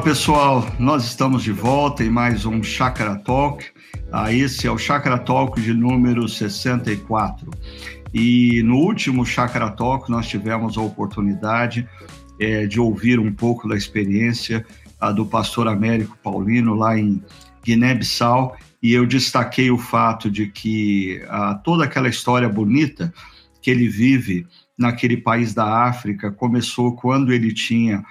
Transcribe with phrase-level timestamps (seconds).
[0.00, 3.66] Olá pessoal, nós estamos de volta em mais um Chakra Talk.
[4.10, 7.50] Ah, esse é o Chakra Talk de número 64.
[8.14, 11.86] E no último Chakra Talk nós tivemos a oportunidade
[12.40, 14.64] é, de ouvir um pouco da experiência
[14.98, 17.22] ah, do pastor Américo Paulino lá em
[17.62, 23.12] Guiné-Bissau e eu destaquei o fato de que ah, toda aquela história bonita
[23.60, 24.46] que ele vive
[24.78, 28.02] naquele país da África começou quando ele tinha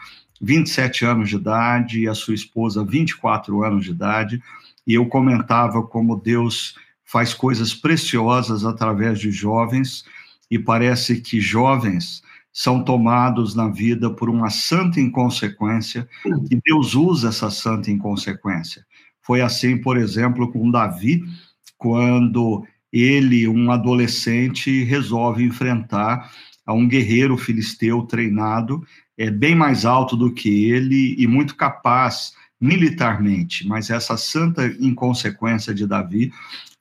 [0.42, 4.42] 27 anos de idade e a sua esposa 24 anos de idade,
[4.86, 6.76] e eu comentava como Deus
[7.06, 10.06] faz coisas preciosas através de jovens,
[10.50, 12.22] e parece que jovens
[12.52, 16.08] são tomados na vida por uma santa inconsequência,
[16.50, 18.86] e Deus usa essa santa inconsequência.
[19.22, 21.24] Foi assim, por exemplo, com Davi,
[21.78, 26.32] quando ele, um adolescente, resolve enfrentar
[26.66, 28.84] a um guerreiro filisteu treinado
[29.20, 35.74] é bem mais alto do que ele e muito capaz militarmente, mas essa santa inconsequência
[35.74, 36.32] de Davi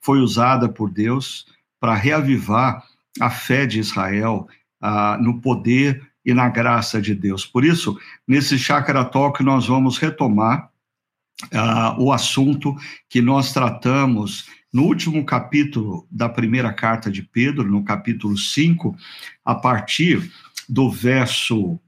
[0.00, 1.46] foi usada por Deus
[1.80, 2.84] para reavivar
[3.20, 4.48] a fé de Israel
[4.80, 7.44] ah, no poder e na graça de Deus.
[7.44, 10.70] Por isso, nesse Chakra Talk, nós vamos retomar
[11.52, 12.76] ah, o assunto
[13.08, 18.96] que nós tratamos no último capítulo da primeira carta de Pedro, no capítulo 5,
[19.44, 20.30] a partir
[20.68, 21.80] do verso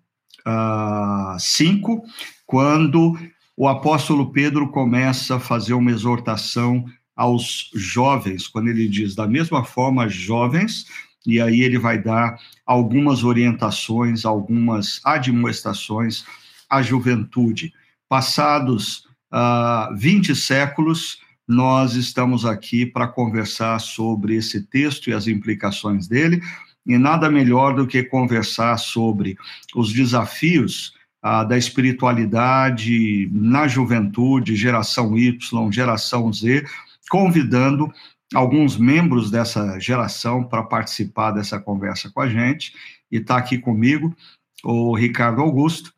[1.38, 2.02] 5, uh,
[2.46, 3.16] quando
[3.56, 9.62] o apóstolo Pedro começa a fazer uma exortação aos jovens, quando ele diz, da mesma
[9.64, 10.86] forma, jovens,
[11.26, 16.24] e aí ele vai dar algumas orientações, algumas admoestações
[16.68, 17.74] à juventude.
[18.08, 26.08] Passados uh, 20 séculos, nós estamos aqui para conversar sobre esse texto e as implicações
[26.08, 26.40] dele,
[26.86, 29.36] e nada melhor do que conversar sobre
[29.74, 36.64] os desafios ah, da espiritualidade na juventude, geração Y, geração Z,
[37.10, 37.92] convidando
[38.34, 42.72] alguns membros dessa geração para participar dessa conversa com a gente.
[43.10, 44.14] E está aqui comigo
[44.62, 45.92] o Ricardo Augusto,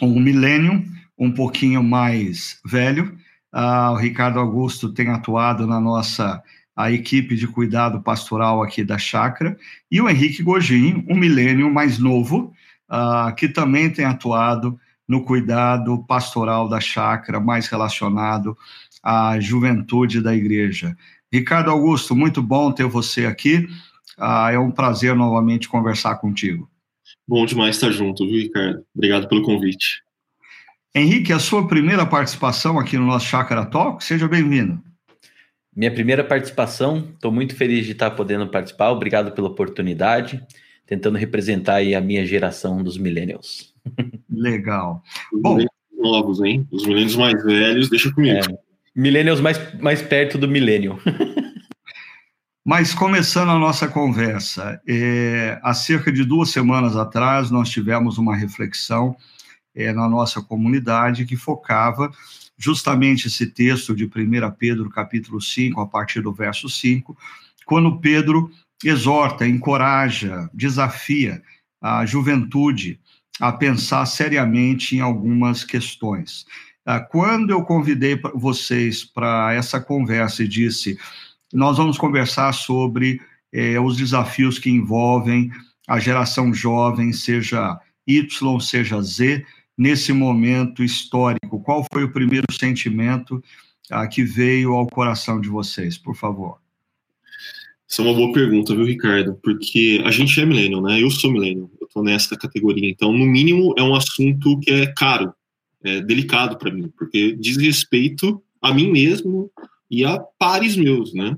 [0.00, 0.84] um milênio
[1.18, 3.16] um pouquinho mais velho.
[3.52, 6.42] Ah, o Ricardo Augusto tem atuado na nossa
[6.76, 9.56] a equipe de cuidado pastoral aqui da chácara,
[9.90, 12.52] e o Henrique Gogin, um milênio mais novo,
[12.90, 18.56] uh, que também tem atuado no cuidado pastoral da chácara, mais relacionado
[19.02, 20.96] à juventude da igreja.
[21.32, 23.68] Ricardo Augusto, muito bom ter você aqui.
[24.18, 26.68] Uh, é um prazer novamente conversar contigo.
[27.26, 28.84] Bom demais estar junto, viu, Ricardo?
[28.94, 30.02] Obrigado pelo convite.
[30.94, 34.80] Henrique, a sua primeira participação aqui no nosso Chácara Talk, seja bem-vindo.
[35.76, 40.40] Minha primeira participação, estou muito feliz de estar podendo participar, obrigado pela oportunidade,
[40.86, 43.74] tentando representar aí a minha geração dos millennials.
[44.30, 45.02] Legal.
[45.32, 45.58] Os Bom,
[45.98, 46.66] novos, hein?
[46.70, 48.38] Os millennials mais velhos, deixa comigo.
[48.38, 48.58] É,
[48.94, 50.98] millennials mais, mais perto do milênio.
[52.64, 58.34] Mas começando a nossa conversa, é, há cerca de duas semanas atrás nós tivemos uma
[58.34, 59.14] reflexão
[59.74, 62.10] é, na nossa comunidade que focava
[62.56, 64.08] justamente esse texto de 1
[64.58, 67.16] Pedro, capítulo 5, a partir do verso 5,
[67.66, 68.50] quando Pedro
[68.84, 71.42] exorta, encoraja, desafia
[71.80, 73.00] a juventude
[73.40, 76.46] a pensar seriamente em algumas questões.
[76.86, 80.98] Ah, quando eu convidei vocês para essa conversa e disse,
[81.52, 83.20] nós vamos conversar sobre
[83.52, 85.50] eh, os desafios que envolvem
[85.88, 89.44] a geração jovem, seja Y, seja Z,
[89.76, 91.60] nesse momento histórico?
[91.60, 93.42] Qual foi o primeiro sentimento
[93.90, 96.58] ah, que veio ao coração de vocês, por favor?
[97.88, 99.38] Essa é uma boa pergunta, viu, Ricardo?
[99.42, 101.02] Porque a gente é millennial, né?
[101.02, 102.88] Eu sou millennial, eu tô nessa categoria.
[102.90, 105.32] Então, no mínimo, é um assunto que é caro,
[105.82, 109.50] é delicado para mim, porque diz respeito a mim mesmo
[109.90, 111.36] e a pares meus, né?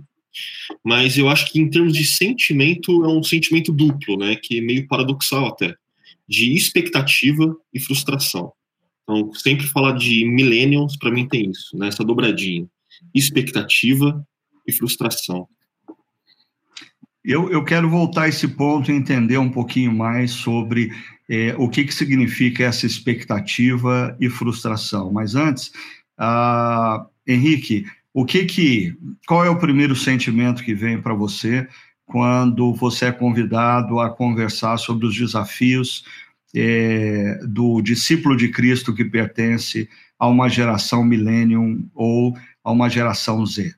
[0.84, 4.36] Mas eu acho que em termos de sentimento, é um sentimento duplo, né?
[4.36, 5.74] Que é meio paradoxal até
[6.28, 8.52] de expectativa e frustração.
[9.02, 11.88] Então, sempre falar de millennials, para mim tem isso, né?
[11.88, 12.66] essa dobradinha.
[13.14, 14.26] Expectativa
[14.66, 15.48] e frustração.
[17.24, 20.92] Eu, eu quero voltar a esse ponto e entender um pouquinho mais sobre
[21.28, 25.12] é, o que, que significa essa expectativa e frustração.
[25.12, 25.72] Mas antes,
[26.16, 27.84] ah, Henrique,
[28.14, 28.96] o que que,
[29.26, 31.68] qual é o primeiro sentimento que vem para você
[32.06, 36.04] quando você é convidado a conversar sobre os desafios
[36.54, 39.88] é, do discípulo de Cristo que pertence
[40.18, 43.74] a uma geração millennium ou a uma geração Z?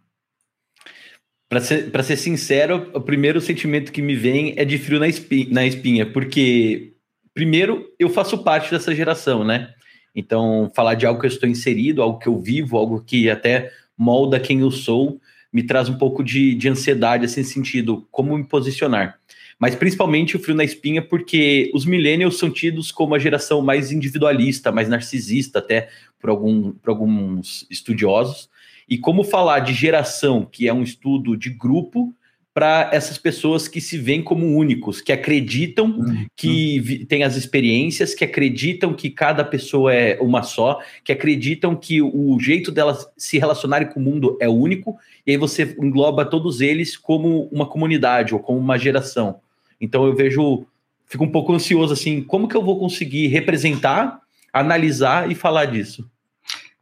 [1.48, 5.46] Para ser, ser sincero, o primeiro sentimento que me vem é de frio na espinha,
[5.50, 6.92] na espinha, porque,
[7.32, 9.70] primeiro, eu faço parte dessa geração, né?
[10.14, 13.70] Então, falar de algo que eu estou inserido, algo que eu vivo, algo que até
[13.96, 15.18] molda quem eu sou,
[15.52, 19.18] me traz um pouco de, de ansiedade, assim, sentido, como me posicionar.
[19.58, 23.90] Mas principalmente o frio na espinha, porque os millennials são tidos como a geração mais
[23.90, 25.88] individualista, mais narcisista, até
[26.20, 28.48] por, algum, por alguns estudiosos.
[28.88, 32.14] E como falar de geração, que é um estudo de grupo,
[32.58, 36.26] para essas pessoas que se veem como únicos, que acreditam uhum.
[36.34, 42.02] que tem as experiências, que acreditam que cada pessoa é uma só, que acreditam que
[42.02, 46.60] o jeito delas se relacionarem com o mundo é único, e aí você engloba todos
[46.60, 49.38] eles como uma comunidade ou como uma geração.
[49.80, 50.66] Então eu vejo,
[51.06, 54.18] fico um pouco ansioso assim, como que eu vou conseguir representar,
[54.52, 56.10] analisar e falar disso?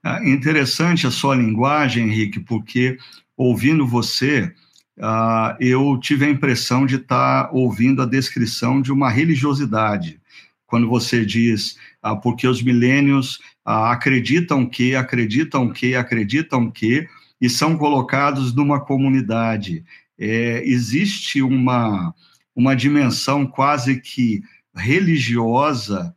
[0.02, 2.96] É interessante a sua linguagem, Henrique, porque
[3.36, 4.50] ouvindo você,
[4.98, 10.20] uh, eu tive a impressão de estar tá ouvindo a descrição de uma religiosidade.
[10.66, 17.06] Quando você diz, uh, porque os milênios uh, acreditam que, acreditam que, acreditam que,
[17.40, 19.84] e são colocados numa comunidade.
[20.18, 22.14] É, existe uma,
[22.54, 24.42] uma dimensão quase que
[24.74, 26.14] religiosa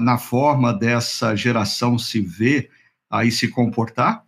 [0.00, 2.70] na forma dessa geração se ver
[3.22, 4.24] e se comportar?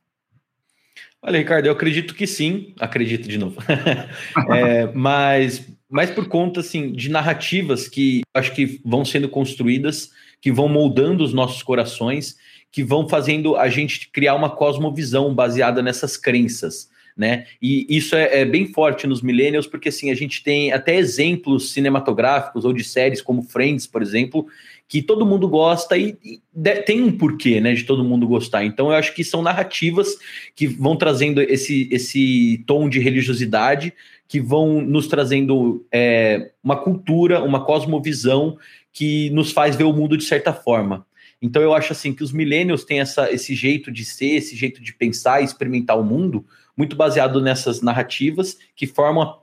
[1.22, 3.61] Olha, Ricardo, eu acredito que sim, acredito de novo.
[4.50, 10.50] é, mas, mas por conta assim, de narrativas que acho que vão sendo construídas, que
[10.50, 12.37] vão moldando os nossos corações,
[12.72, 16.88] que vão fazendo a gente criar uma cosmovisão baseada nessas crenças.
[17.17, 17.46] Né?
[17.61, 21.73] E isso é, é, bem forte nos millennials, porque assim, a gente tem até exemplos
[21.73, 24.46] cinematográficos ou de séries como Friends, por exemplo,
[24.90, 28.64] que todo mundo gosta e, e de, tem um porquê, né, de todo mundo gostar.
[28.64, 30.19] Então eu acho que são narrativas
[30.56, 33.94] que vão trazendo esse, esse tom de religiosidade,
[34.26, 38.58] que vão nos trazendo é, uma cultura, uma cosmovisão
[38.92, 41.06] que nos faz ver o mundo de certa forma.
[41.40, 44.82] Então eu acho assim que os millennials têm essa, esse jeito de ser, esse jeito
[44.82, 46.44] de pensar e experimentar o mundo,
[46.76, 49.38] muito baseado nessas narrativas que formam,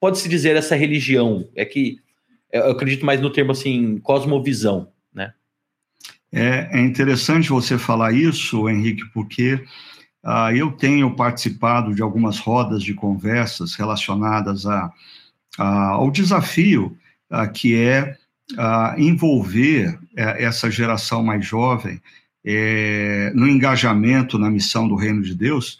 [0.00, 1.48] pode-se dizer, essa religião.
[1.54, 2.00] É que
[2.52, 5.32] eu acredito mais no termo assim, cosmovisão, né?
[6.32, 9.54] É, é interessante você falar isso, Henrique, porque
[10.24, 14.92] uh, eu tenho participado de algumas rodas de conversas relacionadas a,
[15.58, 16.96] a ao desafio
[17.30, 18.16] uh, que é
[18.52, 22.00] uh, envolver é, essa geração mais jovem
[22.44, 25.78] é, no engajamento na missão do Reino de Deus.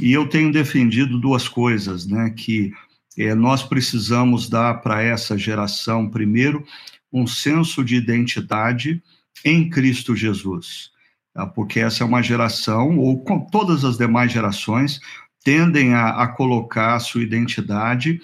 [0.00, 2.30] E eu tenho defendido duas coisas, né?
[2.30, 2.72] Que
[3.18, 6.64] é, nós precisamos dar para essa geração, primeiro,
[7.12, 9.02] um senso de identidade
[9.44, 10.90] em Cristo Jesus,
[11.34, 11.46] tá?
[11.46, 15.00] porque essa é uma geração, ou com todas as demais gerações,
[15.42, 18.20] tendem a, a colocar a sua identidade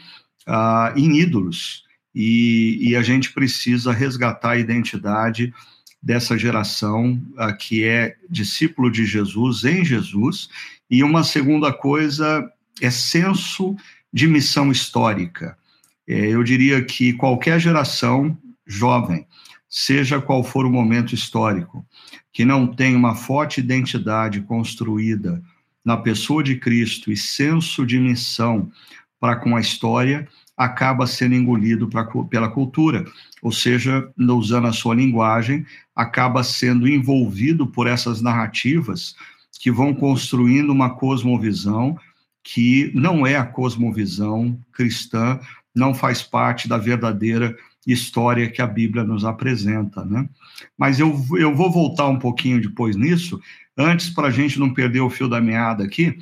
[0.47, 1.83] uh, em ídolos,
[2.15, 5.53] e, e, a gente precisa resgatar a identidade
[6.01, 10.49] dessa geração uh, que é discípulo de Jesus, em Jesus,
[10.89, 12.49] e uma segunda coisa
[12.81, 13.75] é senso
[14.15, 15.59] de missão histórica.
[16.07, 19.27] É, eu diria que qualquer geração jovem,
[19.69, 21.85] seja qual for o momento histórico,
[22.33, 25.43] que não tem uma forte identidade construída
[25.85, 28.71] na pessoa de Cristo e senso de missão
[29.19, 33.05] para com a história, acaba sendo engolido pra, pela cultura,
[33.43, 39.17] ou seja, usando a sua linguagem, acaba sendo envolvido por essas narrativas
[39.59, 41.99] que vão construindo uma cosmovisão
[42.45, 45.41] que não é a cosmovisão cristã,
[45.75, 50.29] não faz parte da verdadeira história que a Bíblia nos apresenta, né?
[50.77, 53.41] Mas eu, eu vou voltar um pouquinho depois nisso.
[53.77, 56.19] Antes, para a gente não perder o fio da meada aqui,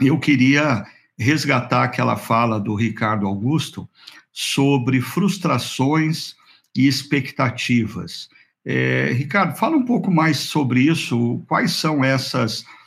[0.00, 0.86] eu queria
[1.18, 3.88] resgatar aquela fala do Ricardo Augusto
[4.32, 6.34] sobre frustrações
[6.74, 8.28] e expectativas.
[8.64, 11.42] É, Ricardo, fala um pouco mais sobre isso.
[11.48, 12.81] Quais são essas frustrações,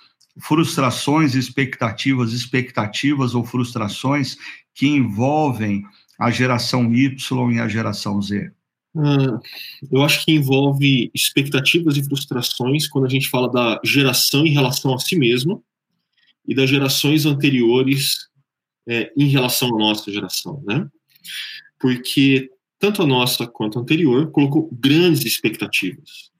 [1.35, 4.37] expectativas, expectativas ou frustrações
[4.73, 5.83] que envolvem
[6.19, 8.51] a geração Y e a geração Z?
[8.93, 9.39] Hum,
[9.91, 14.93] eu acho que envolve expectativas e frustrações quando a gente fala da geração em relação
[14.93, 15.61] a si mesma
[16.47, 18.29] e das gerações anteriores
[18.87, 20.87] é, em relação à nossa geração, né?
[21.79, 22.49] Porque
[22.79, 26.31] tanto a nossa quanto a anterior colocou grandes expectativas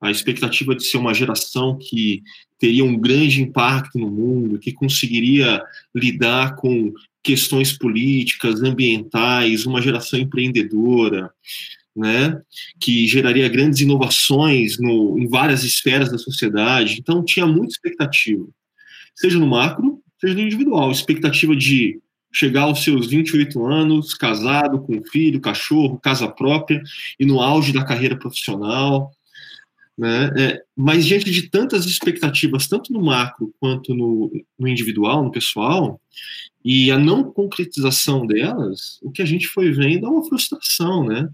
[0.00, 2.22] a expectativa de ser uma geração que
[2.60, 5.62] teria um grande impacto no mundo, que conseguiria
[5.94, 11.30] lidar com questões políticas, ambientais, uma geração empreendedora,
[11.96, 12.40] né,
[12.78, 16.98] que geraria grandes inovações no, em várias esferas da sociedade.
[17.00, 18.46] Então, tinha muita expectativa,
[19.14, 20.92] seja no macro, seja no individual.
[20.92, 21.98] Expectativa de
[22.32, 26.80] chegar aos seus 28 anos, casado, com filho, cachorro, casa própria,
[27.18, 29.10] e no auge da carreira profissional,
[30.00, 30.32] né?
[30.34, 36.00] É, mas diante de tantas expectativas, tanto no macro quanto no, no individual, no pessoal,
[36.64, 41.28] e a não concretização delas, o que a gente foi vendo é uma frustração, né?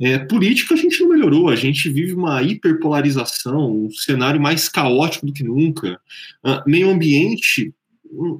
[0.00, 5.26] É, política a gente não melhorou, a gente vive uma hiperpolarização, um cenário mais caótico
[5.26, 6.00] do que nunca.
[6.44, 7.72] Uh, meio ambiente,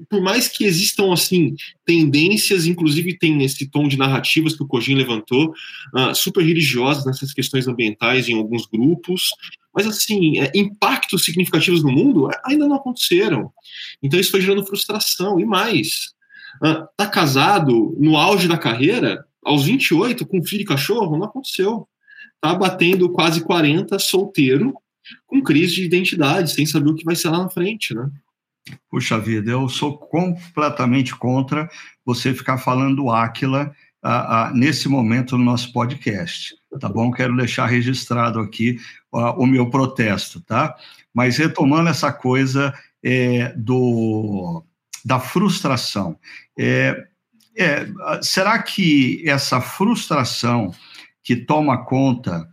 [0.09, 4.95] por mais que existam assim tendências, inclusive tem esse tom de narrativas que o Cogin
[4.95, 5.55] levantou,
[5.95, 9.29] uh, super religiosas nessas questões ambientais em alguns grupos,
[9.75, 13.53] mas assim é, impactos significativos no mundo ainda não aconteceram.
[14.03, 16.13] Então isso foi gerando frustração e mais.
[16.63, 21.89] Uh, tá casado no auge da carreira, aos 28, com filho e cachorro, não aconteceu.
[22.41, 24.75] Tá batendo quase 40, solteiro,
[25.27, 28.11] com crise de identidade, sem saber o que vai ser lá na frente, né?
[28.91, 31.69] Puxa vida, eu sou completamente contra
[32.05, 33.75] você ficar falando Áquila
[34.55, 37.11] nesse momento no nosso podcast, tá bom?
[37.11, 38.79] Quero deixar registrado aqui
[39.13, 40.75] o meu protesto, tá?
[41.13, 44.65] Mas retomando essa coisa é, do,
[45.05, 46.19] da frustração,
[46.59, 47.07] é,
[47.57, 47.87] é,
[48.23, 50.73] será que essa frustração
[51.23, 52.49] que toma conta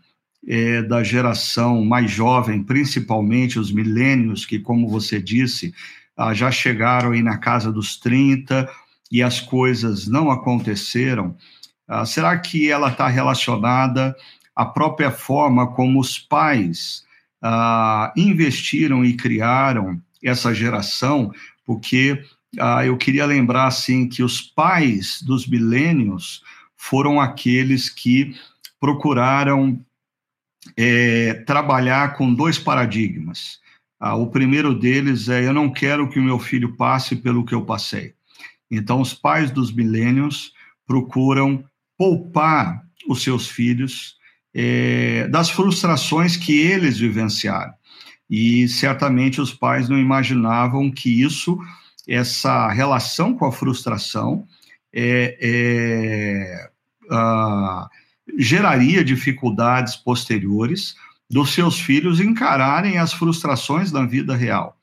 [0.48, 5.74] é, da geração mais jovem, principalmente os milênios, que, como você disse,
[6.16, 8.70] ah, já chegaram aí na casa dos 30
[9.12, 11.36] e as coisas não aconteceram,
[11.88, 14.16] ah, será que ela está relacionada
[14.56, 17.06] à própria forma como os pais
[17.42, 21.32] ah, investiram e criaram essa geração?
[21.66, 22.22] Porque
[22.60, 26.44] ah, eu queria lembrar assim que os pais dos milênios
[26.76, 28.36] foram aqueles que
[28.80, 29.80] procuraram
[30.76, 33.60] é, trabalhar com dois paradigmas.
[34.00, 37.56] Ah, o primeiro deles é: eu não quero que o meu filho passe pelo que
[37.56, 38.17] eu passei.
[38.70, 40.54] Então, os pais dos milênios
[40.86, 41.64] procuram
[41.98, 44.16] poupar os seus filhos
[44.54, 47.74] é, das frustrações que eles vivenciaram.
[48.30, 51.58] E certamente os pais não imaginavam que isso
[52.08, 54.48] essa relação com a frustração
[54.94, 56.70] é, é,
[57.12, 57.90] ah,
[58.38, 60.96] geraria dificuldades posteriores
[61.30, 64.78] dos seus filhos encararem as frustrações da vida real.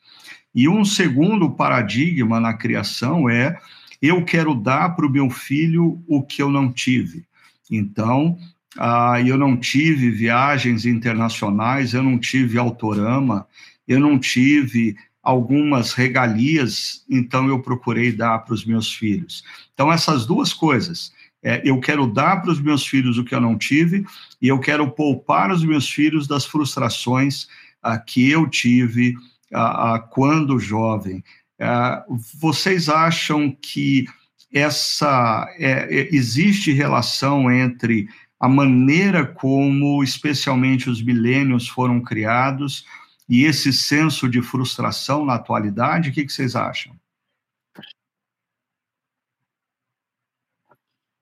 [0.54, 3.58] E um segundo paradigma na criação é:
[4.00, 7.24] eu quero dar para o meu filho o que eu não tive.
[7.70, 8.38] Então,
[8.78, 13.46] ah, eu não tive viagens internacionais, eu não tive autorama,
[13.88, 19.42] eu não tive algumas regalias, então eu procurei dar para os meus filhos.
[19.72, 21.12] Então, essas duas coisas.
[21.46, 24.06] É, eu quero dar para os meus filhos o que eu não tive,
[24.40, 27.46] e eu quero poupar os meus filhos das frustrações
[27.82, 29.14] ah, que eu tive
[29.54, 31.22] ah, ah, quando jovem.
[31.60, 32.04] Ah,
[32.38, 34.06] vocês acham que
[34.52, 38.08] essa é, é, existe relação entre
[38.38, 42.84] a maneira como, especialmente, os milênios foram criados
[43.28, 46.10] e esse senso de frustração na atualidade?
[46.10, 46.94] O que, que vocês acham?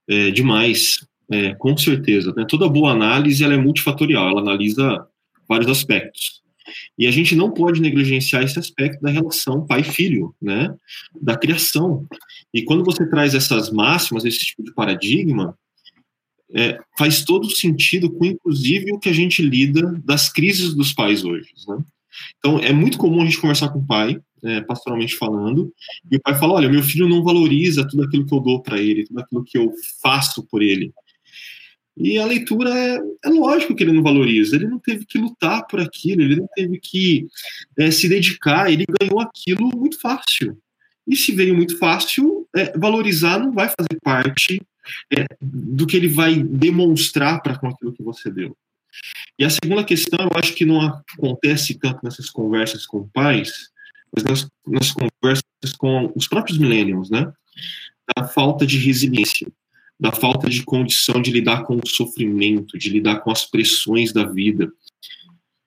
[0.08, 2.34] É, demais, é, com certeza.
[2.36, 2.44] Né?
[2.48, 5.08] Toda boa análise ela é multifatorial, ela analisa
[5.48, 6.41] vários aspectos.
[6.98, 10.74] E a gente não pode negligenciar esse aspecto da relação pai-filho, né?
[11.20, 12.06] da criação.
[12.52, 15.56] E quando você traz essas máximas, esse tipo de paradigma,
[16.54, 21.24] é, faz todo sentido com, inclusive, o que a gente lida das crises dos pais
[21.24, 21.48] hoje.
[21.66, 21.78] Né?
[22.38, 25.72] Então, é muito comum a gente conversar com o pai, é, pastoralmente falando,
[26.10, 28.78] e o pai fala: Olha, meu filho não valoriza tudo aquilo que eu dou para
[28.78, 30.92] ele, tudo aquilo que eu faço por ele.
[31.96, 35.66] E a leitura é, é, lógico que ele não valoriza, ele não teve que lutar
[35.66, 37.26] por aquilo, ele não teve que
[37.78, 40.56] é, se dedicar, ele ganhou aquilo muito fácil.
[41.06, 44.62] E se veio muito fácil, é, valorizar não vai fazer parte
[45.12, 48.56] é, do que ele vai demonstrar para com aquilo que você deu.
[49.38, 53.70] E a segunda questão, eu acho que não acontece tanto nessas conversas com pais,
[54.14, 55.42] mas nas, nas conversas
[55.78, 57.32] com os próprios millennials, né?
[58.16, 59.48] Da falta de resiliência,
[60.02, 64.24] da falta de condição de lidar com o sofrimento, de lidar com as pressões da
[64.24, 64.68] vida.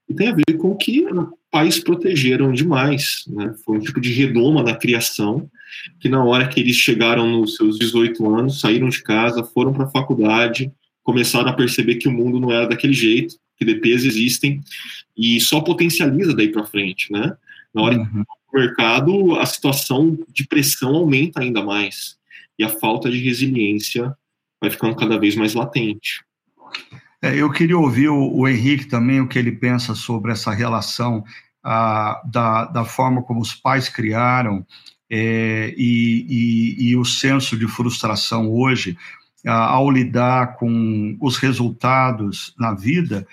[0.09, 1.05] E tem a ver com que
[1.49, 3.55] pais protegeram demais, né?
[3.63, 5.49] Foi um tipo de redoma na criação,
[6.01, 9.85] que na hora que eles chegaram nos seus 18 anos, saíram de casa, foram para
[9.85, 10.69] a faculdade,
[11.01, 14.59] começaram a perceber que o mundo não era daquele jeito, que DPs existem
[15.17, 17.37] e só potencializa daí para frente, né?
[17.73, 18.03] Na hora uhum.
[18.03, 22.17] do mercado, a situação de pressão aumenta ainda mais
[22.59, 24.13] e a falta de resiliência
[24.65, 26.23] vai ficando cada vez mais latente.
[27.21, 31.23] É, eu queria ouvir o, o, Henrique também, o que ele pensa sobre essa relação
[31.63, 34.63] da, da forma como os pais criaram
[35.09, 38.95] é, e, e, e, o senso de frustração hoje,
[39.43, 43.25] ao lidar com os resultados na vida,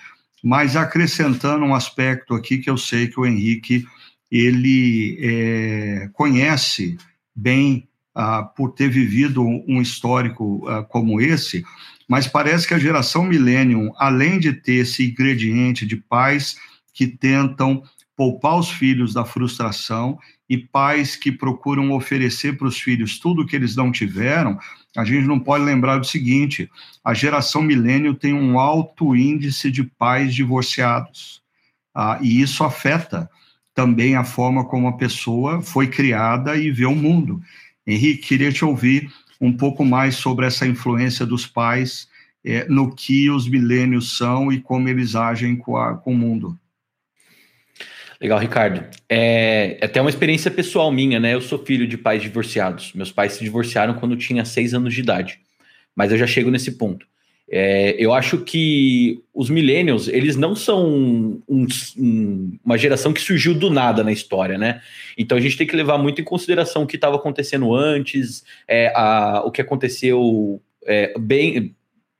[0.43, 3.85] mas acrescentando um aspecto aqui que eu sei que o Henrique
[4.31, 6.97] ele é, conhece
[7.35, 11.63] bem ah, por ter vivido um histórico ah, como esse,
[12.07, 16.57] mas parece que a geração millennium, além de ter esse ingrediente de pais
[16.93, 17.83] que tentam
[18.15, 23.45] poupar os filhos da frustração e pais que procuram oferecer para os filhos tudo o
[23.45, 24.59] que eles não tiveram,
[24.95, 26.69] a gente não pode lembrar do seguinte:
[27.03, 31.41] a geração milênio tem um alto índice de pais divorciados.
[31.95, 33.29] Ah, e isso afeta
[33.73, 37.41] também a forma como a pessoa foi criada e vê o mundo.
[37.85, 42.07] Henrique, queria te ouvir um pouco mais sobre essa influência dos pais
[42.45, 46.57] é, no que os milênios são e como eles agem com, a, com o mundo.
[48.19, 48.85] Legal, Ricardo.
[49.09, 51.33] É, é até uma experiência pessoal minha, né?
[51.33, 52.93] Eu sou filho de pais divorciados.
[52.93, 55.41] Meus pais se divorciaram quando eu tinha seis anos de idade.
[55.93, 57.05] Mas eu já chego nesse ponto.
[57.55, 60.89] É, eu acho que os millennials, eles não são
[61.47, 64.81] um, um, uma geração que surgiu do nada na história, né?
[65.15, 68.91] Então a gente tem que levar muito em consideração o que estava acontecendo antes, é,
[68.95, 71.75] a, o que aconteceu é, bem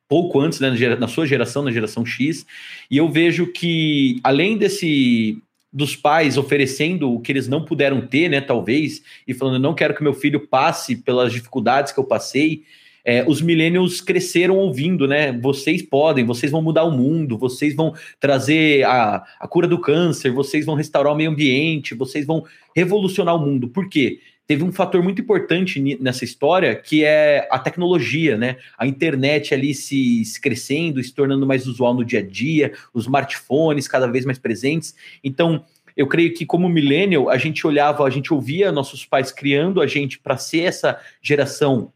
[0.07, 2.45] pouco antes, né, na sua geração, na geração X,
[2.91, 8.29] e eu vejo que além desse dos pais oferecendo o que eles não puderam ter,
[8.29, 12.61] né, talvez, e falando, não quero que meu filho passe pelas dificuldades que eu passei,
[13.05, 15.31] é, os millennials cresceram ouvindo, né?
[15.31, 20.31] Vocês podem, vocês vão mudar o mundo, vocês vão trazer a, a cura do câncer,
[20.31, 22.45] vocês vão restaurar o meio ambiente, vocês vão
[22.75, 23.67] revolucionar o mundo.
[23.67, 24.19] Por quê?
[24.45, 28.57] Teve um fator muito importante nessa história que é a tecnologia, né?
[28.77, 33.05] A internet ali se, se crescendo, se tornando mais usual no dia a dia, os
[33.05, 34.95] smartphones cada vez mais presentes.
[35.23, 35.63] Então,
[35.95, 39.87] eu creio que como millennial, a gente olhava, a gente ouvia nossos pais criando a
[39.87, 41.92] gente para ser essa geração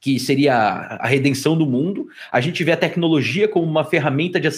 [0.00, 2.08] que seria a redenção do mundo.
[2.30, 4.48] A gente vê a tecnologia como uma ferramenta de,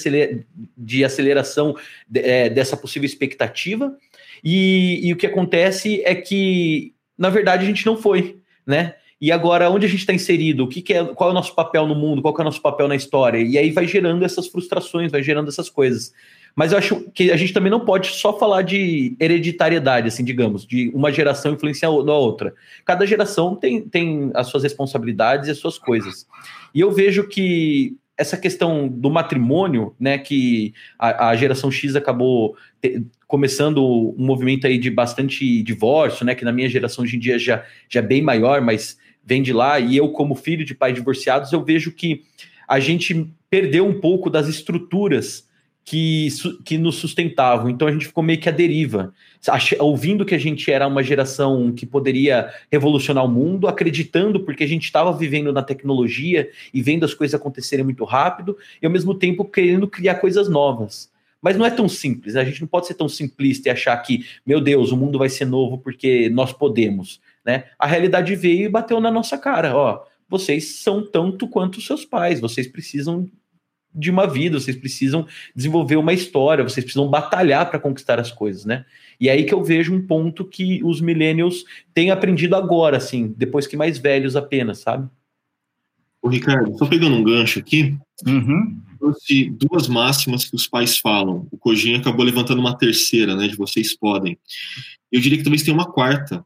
[0.76, 1.74] de aceleração
[2.08, 3.96] de, é, dessa possível expectativa.
[4.44, 8.94] E, e, o que acontece é que, na verdade, a gente não foi, né?
[9.20, 10.64] E agora, onde a gente está inserido?
[10.64, 12.22] O que, que, é, qual é o nosso papel no mundo?
[12.22, 13.38] Qual é o nosso papel na história?
[13.38, 16.12] E aí vai gerando essas frustrações, vai gerando essas coisas.
[16.54, 20.66] Mas eu acho que a gente também não pode só falar de hereditariedade, assim, digamos,
[20.66, 22.54] de uma geração influenciar a outra.
[22.84, 26.26] Cada geração tem, tem as suas responsabilidades e as suas coisas.
[26.74, 32.54] E eu vejo que essa questão do matrimônio, né, que a, a geração X acabou
[32.80, 37.18] te, começando um movimento aí de bastante divórcio, né, que na minha geração hoje em
[37.18, 40.74] dia já, já é bem maior, mas vem de lá, e eu como filho de
[40.74, 42.22] pais divorciados, eu vejo que
[42.68, 45.48] a gente perdeu um pouco das estruturas
[45.90, 46.28] que,
[46.64, 47.68] que nos sustentavam.
[47.68, 49.12] Então a gente ficou meio que à deriva,
[49.80, 54.68] ouvindo que a gente era uma geração que poderia revolucionar o mundo, acreditando porque a
[54.68, 59.16] gente estava vivendo na tecnologia e vendo as coisas acontecerem muito rápido, e ao mesmo
[59.16, 61.10] tempo querendo criar coisas novas.
[61.42, 64.24] Mas não é tão simples, a gente não pode ser tão simplista e achar que,
[64.46, 67.20] meu Deus, o mundo vai ser novo porque nós podemos.
[67.44, 67.64] Né?
[67.76, 69.74] A realidade veio e bateu na nossa cara.
[69.76, 73.28] Ó, vocês são tanto quanto seus pais, vocês precisam
[73.94, 78.64] de uma vida, vocês precisam desenvolver uma história, vocês precisam batalhar para conquistar as coisas,
[78.64, 78.84] né?
[79.20, 83.34] E é aí que eu vejo um ponto que os millennials têm aprendido agora, assim,
[83.36, 85.08] depois que mais velhos apenas, sabe?
[86.22, 88.80] Ô, Ricardo, só pegando um gancho aqui, uhum.
[88.98, 91.48] trouxe duas máximas que os pais falam.
[91.50, 94.38] O Cojinha acabou levantando uma terceira, né, de vocês podem.
[95.10, 96.44] Eu diria que talvez tenha uma quarta,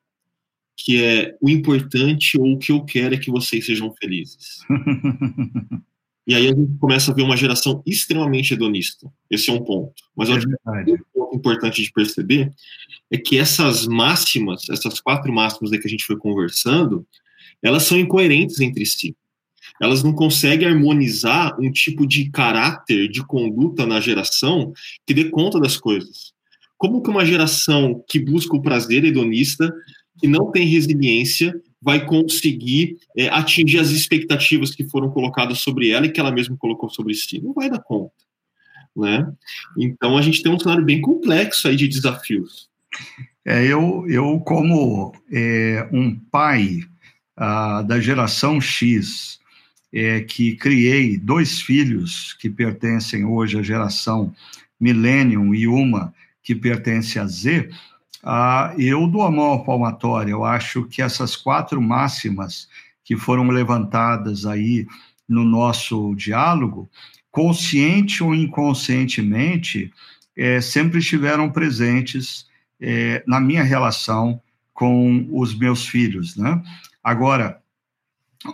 [0.76, 4.60] que é o importante ou o que eu quero é que vocês sejam felizes.
[6.26, 9.10] E aí a gente começa a ver uma geração extremamente hedonista.
[9.30, 9.92] Esse é um ponto.
[10.16, 10.40] Mas é um
[11.12, 12.50] ponto importante de perceber
[13.10, 17.06] é que essas máximas, essas quatro máximas que a gente foi conversando,
[17.62, 19.14] elas são incoerentes entre si.
[19.80, 24.72] Elas não conseguem harmonizar um tipo de caráter, de conduta na geração
[25.06, 26.32] que dê conta das coisas.
[26.76, 29.72] Como que uma geração que busca o prazer hedonista,
[30.18, 36.06] que não tem resiliência, vai conseguir é, atingir as expectativas que foram colocadas sobre ela
[36.06, 37.40] e que ela mesma colocou sobre si.
[37.42, 38.14] Não vai dar conta.
[38.96, 39.30] Né?
[39.78, 42.70] Então a gente tem um cenário bem complexo aí de desafios.
[43.44, 46.80] É, eu, eu como é, um pai
[47.36, 49.38] ah, da geração X,
[49.92, 54.34] é, que criei dois filhos que pertencem hoje à geração
[54.80, 57.70] Millennium e uma que pertence a Z,
[58.24, 60.32] ah, eu dou a mão à palmatória.
[60.32, 62.68] Eu acho que essas quatro máximas
[63.04, 64.86] que foram levantadas aí
[65.28, 66.88] no nosso diálogo,
[67.30, 69.92] consciente ou inconscientemente,
[70.34, 72.46] é, sempre estiveram presentes
[72.80, 74.40] é, na minha relação
[74.72, 76.62] com os meus filhos, né?
[77.02, 77.60] Agora,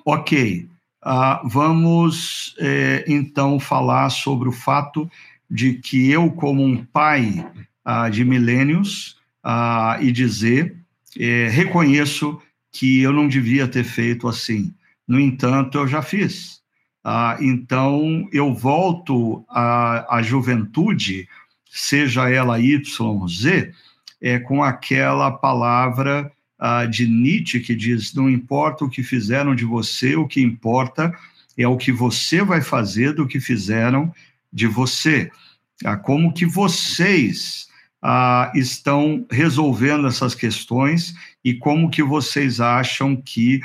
[0.04, 0.68] ok,
[1.02, 5.08] ah, vamos é, então falar sobre o fato
[5.48, 7.46] de que eu, como um pai
[7.84, 10.76] ah, de milênios, ah, e dizer,
[11.18, 12.40] é, reconheço
[12.72, 14.72] que eu não devia ter feito assim.
[15.06, 16.60] No entanto, eu já fiz.
[17.02, 21.28] Ah, então, eu volto à, à juventude,
[21.70, 23.72] seja ela Y, Z,
[24.20, 29.64] é, com aquela palavra ah, de Nietzsche que diz: não importa o que fizeram de
[29.64, 31.12] você, o que importa
[31.56, 34.12] é o que você vai fazer do que fizeram
[34.52, 35.30] de você.
[35.84, 37.69] Ah, como que vocês
[38.02, 43.60] ah, estão resolvendo essas questões e como que vocês acham que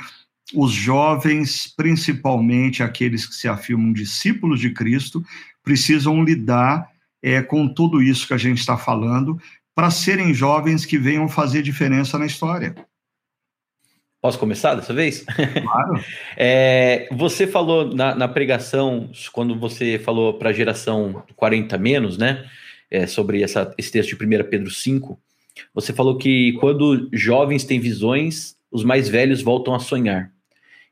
[0.54, 5.24] os jovens, principalmente aqueles que se afirmam discípulos de Cristo,
[5.64, 6.90] precisam lidar
[7.24, 9.40] é, com tudo isso que a gente está falando,
[9.74, 12.76] para serem jovens que venham fazer diferença na história.
[14.22, 15.24] Posso começar dessa vez?
[15.24, 16.04] Claro.
[16.38, 22.46] é, você falou na, na, pregação, quando você falou para a geração 40 menos, né?
[22.90, 25.20] É, sobre essa, esse texto de 1 Pedro 5,
[25.74, 30.32] você falou que quando jovens têm visões, os mais velhos voltam a sonhar.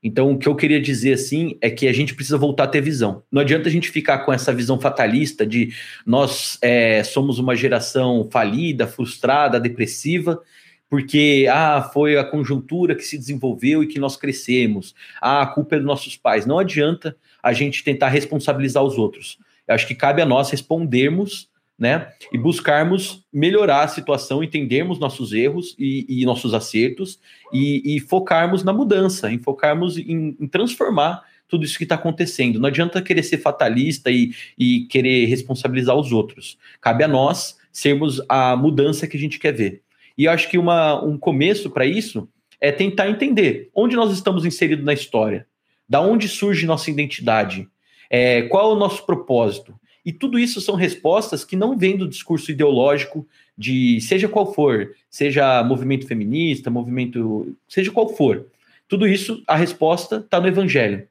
[0.03, 2.81] Então, o que eu queria dizer assim é que a gente precisa voltar a ter
[2.81, 3.23] visão.
[3.31, 5.73] Não adianta a gente ficar com essa visão fatalista de
[6.05, 10.41] nós é, somos uma geração falida, frustrada, depressiva,
[10.89, 14.93] porque ah, foi a conjuntura que se desenvolveu e que nós crescemos.
[15.21, 16.45] Ah, a culpa é dos nossos pais.
[16.45, 19.39] Não adianta a gente tentar responsabilizar os outros.
[19.65, 22.07] Eu acho que cabe a nós respondermos né?
[22.31, 27.19] E buscarmos melhorar a situação, entendermos nossos erros e, e nossos acertos
[27.51, 32.59] e, e, focarmos na mudança, em focarmos em, em transformar tudo isso que está acontecendo.
[32.59, 36.57] Não adianta querer ser fatalista e, e querer responsabilizar os outros.
[36.79, 39.81] Cabe a nós sermos a mudança que a gente quer ver.
[40.17, 42.29] E eu acho que uma, um começo para isso
[42.61, 45.45] é tentar entender onde nós estamos inseridos na história,
[45.89, 47.67] da onde surge nossa identidade,
[48.09, 49.73] é, qual é o nosso propósito.
[50.05, 53.25] E tudo isso são respostas que não vêm do discurso ideológico
[53.57, 58.47] de seja qual for, seja movimento feminista, movimento, seja qual for.
[58.87, 61.07] Tudo isso, a resposta está no evangelho.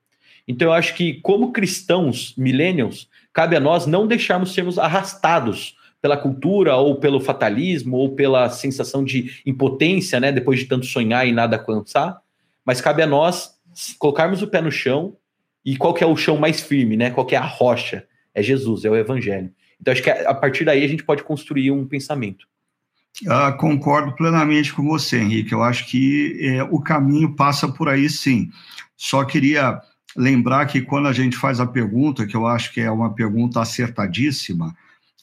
[0.46, 6.16] Então eu acho que como cristãos, millennials, cabe a nós não deixarmos sermos arrastados pela
[6.16, 11.32] cultura ou pelo fatalismo ou pela sensação de impotência, né, depois de tanto sonhar e
[11.32, 12.20] nada alcançar,
[12.64, 13.56] mas cabe a nós
[13.98, 15.16] colocarmos o pé no chão
[15.64, 17.10] e qual que é o chão mais firme, né?
[17.10, 18.04] Qual que é a rocha?
[18.34, 19.52] É Jesus, é o Evangelho.
[19.80, 22.46] Então, acho que a partir daí a gente pode construir um pensamento.
[23.28, 25.52] Ah, concordo plenamente com você, Henrique.
[25.52, 28.50] Eu acho que é, o caminho passa por aí, sim.
[28.96, 29.80] Só queria
[30.16, 33.60] lembrar que quando a gente faz a pergunta, que eu acho que é uma pergunta
[33.60, 34.74] acertadíssima,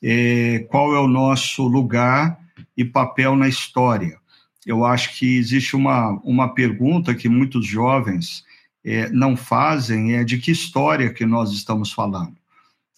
[0.03, 2.39] é, qual é o nosso lugar
[2.75, 4.17] e papel na história?
[4.65, 8.43] Eu acho que existe uma, uma pergunta que muitos jovens
[8.83, 12.35] é, não fazem, é de que história que nós estamos falando.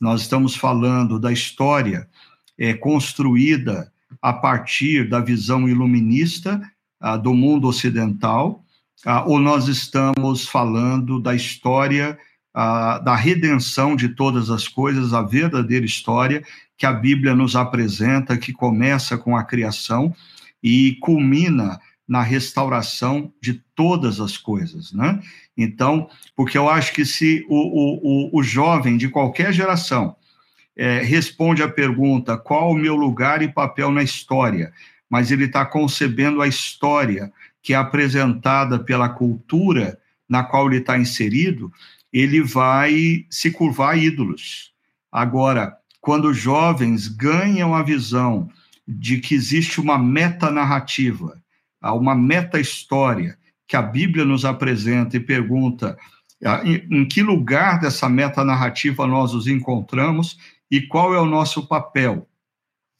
[0.02, 2.10] Nós estamos falando da história
[2.58, 6.60] é, construída a partir da visão iluminista
[7.00, 8.64] ah, do mundo ocidental,
[9.06, 12.18] ah, ou nós estamos falando da história
[12.52, 16.44] ah, da redenção de todas as coisas, a verdadeira história
[16.76, 20.16] que a Bíblia nos apresenta, que começa com a criação
[20.64, 25.22] e culmina na restauração de todas as coisas, né?
[25.64, 30.16] Então, porque eu acho que se o, o, o jovem de qualquer geração
[30.76, 34.74] é, responde à pergunta qual o meu lugar e papel na história,
[35.10, 40.98] mas ele está concebendo a história que é apresentada pela cultura na qual ele está
[40.98, 41.72] inserido,
[42.12, 44.72] ele vai se curvar a ídolos.
[45.12, 48.50] Agora, quando jovens ganham a visão
[48.88, 51.42] de que existe uma metanarrativa,
[51.82, 53.38] a uma meta-história
[53.72, 55.98] que a Bíblia nos apresenta e pergunta
[56.44, 60.38] ah, em que lugar dessa meta-narrativa nós os encontramos
[60.70, 62.28] e qual é o nosso papel.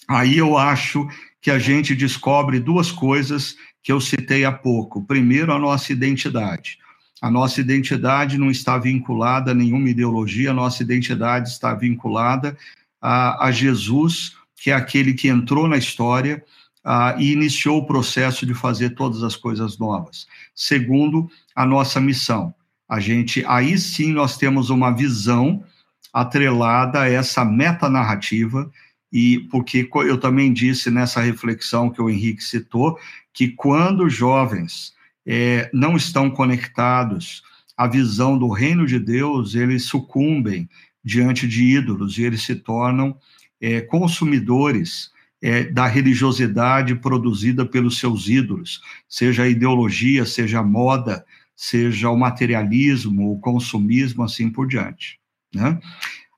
[0.08, 1.06] Aí eu acho
[1.42, 5.04] que a gente descobre duas coisas que eu citei há pouco.
[5.04, 6.78] Primeiro, a nossa identidade.
[7.22, 12.58] A nossa identidade não está vinculada a nenhuma ideologia, a nossa identidade está vinculada
[13.02, 16.42] a, a Jesus, que é aquele que entrou na história
[16.84, 20.28] ah, e iniciou o processo de fazer todas as coisas novas.
[20.56, 22.54] Segundo, a nossa missão.
[22.90, 25.64] A gente, aí sim, nós temos uma visão
[26.12, 28.70] atrelada a essa metanarrativa,
[29.12, 32.98] e porque eu também disse nessa reflexão que o Henrique citou,
[33.34, 34.94] que quando jovens
[35.26, 37.44] é, não estão conectados
[37.78, 40.70] à visão do reino de Deus, eles sucumbem
[41.04, 43.18] diante de ídolos e eles se tornam
[43.60, 51.26] é, consumidores é, da religiosidade produzida pelos seus ídolos, seja a ideologia, seja a moda,
[51.56, 55.20] seja o materialismo, o consumismo, assim por diante.
[55.54, 55.80] Né?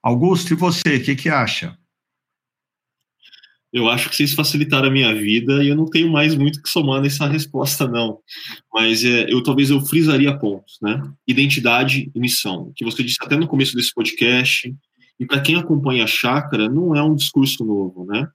[0.02, 1.78] Augusto, e você, o que, que acha?
[3.74, 6.70] Eu acho que vocês facilitaram a minha vida e eu não tenho mais muito que
[6.70, 8.20] somar nessa resposta, não.
[8.72, 11.02] Mas é, eu talvez eu frisaria pontos, né?
[11.28, 14.72] Identidade e missão, que você disse até no começo desse podcast.
[15.20, 18.28] E para quem acompanha a chácara, não é um discurso novo, né?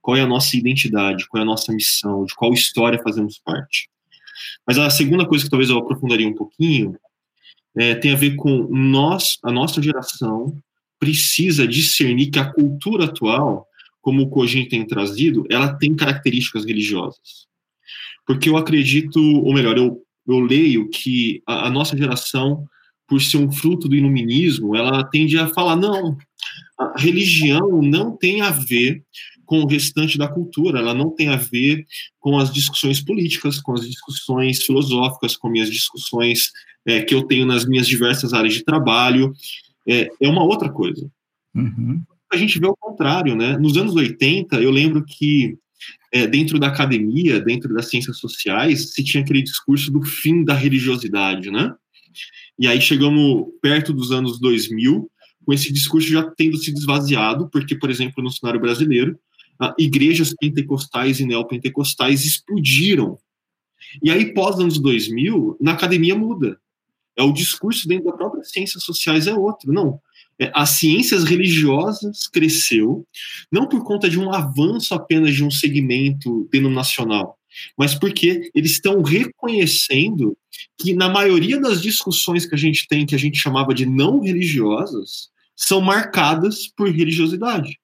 [0.00, 3.88] Qual é a nossa identidade, qual é a nossa missão, de qual história fazemos parte.
[4.66, 6.96] Mas a segunda coisa que talvez eu aprofundaria um pouquinho
[7.76, 10.56] é, tem a ver com nós, a nossa geração
[10.98, 13.66] precisa discernir que a cultura atual
[14.02, 17.46] como o Cogin tem trazido, ela tem características religiosas.
[18.26, 22.66] Porque eu acredito, ou melhor, eu, eu leio que a, a nossa geração,
[23.12, 26.16] por ser um fruto do iluminismo, ela tende a falar: não,
[26.78, 29.04] a religião não tem a ver
[29.44, 31.84] com o restante da cultura, ela não tem a ver
[32.18, 36.50] com as discussões políticas, com as discussões filosóficas, com as discussões
[36.86, 39.34] é, que eu tenho nas minhas diversas áreas de trabalho.
[39.86, 41.06] É, é uma outra coisa.
[41.54, 43.58] Uhum a gente vê o contrário, né?
[43.58, 45.54] Nos anos 80, eu lembro que
[46.10, 50.54] é, dentro da academia, dentro das ciências sociais, se tinha aquele discurso do fim da
[50.54, 51.74] religiosidade, né?
[52.58, 55.10] E aí chegamos perto dos anos 2000,
[55.44, 59.18] com esse discurso já tendo se desvaziado, porque, por exemplo, no cenário brasileiro,
[59.78, 63.18] igrejas pentecostais e neopentecostais explodiram.
[64.02, 66.58] E aí, pós anos 2000, na academia muda.
[67.16, 69.72] É o discurso dentro da própria ciências sociais é outro.
[69.72, 70.00] Não,
[70.38, 73.06] é, as ciências religiosas cresceu,
[73.50, 77.38] não por conta de um avanço apenas de um segmento denominacional,
[77.76, 80.36] mas porque eles estão reconhecendo
[80.78, 84.20] que na maioria das discussões que a gente tem, que a gente chamava de não
[84.20, 87.78] religiosas, são marcadas por religiosidade.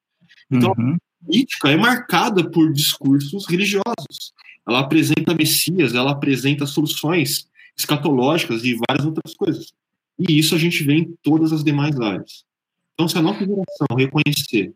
[0.51, 0.97] Então, uhum.
[0.97, 4.33] a política é marcada por discursos religiosos.
[4.67, 9.73] Ela apresenta Messias, ela apresenta soluções escatológicas e várias outras coisas.
[10.19, 12.45] E isso a gente vê em todas as demais áreas.
[12.95, 14.75] Então, se a nossa geração reconhecer,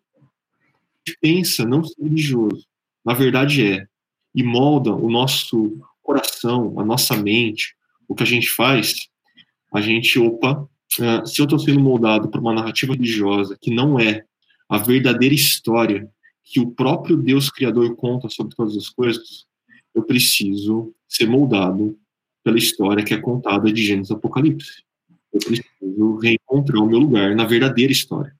[1.20, 2.64] pensa não ser religioso,
[3.04, 3.86] na verdade é,
[4.34, 7.74] e molda o nosso coração, a nossa mente,
[8.08, 9.08] o que a gente faz,
[9.72, 13.98] a gente, opa, uh, se eu estou sendo moldado por uma narrativa religiosa que não
[13.98, 14.24] é
[14.68, 16.08] a verdadeira história
[16.44, 19.46] que o próprio Deus Criador conta sobre todas as coisas,
[19.94, 21.96] eu preciso ser moldado
[22.42, 24.82] pela história que é contada de Gênesis Apocalipse.
[25.32, 28.34] Eu preciso reencontrar o meu lugar na verdadeira história.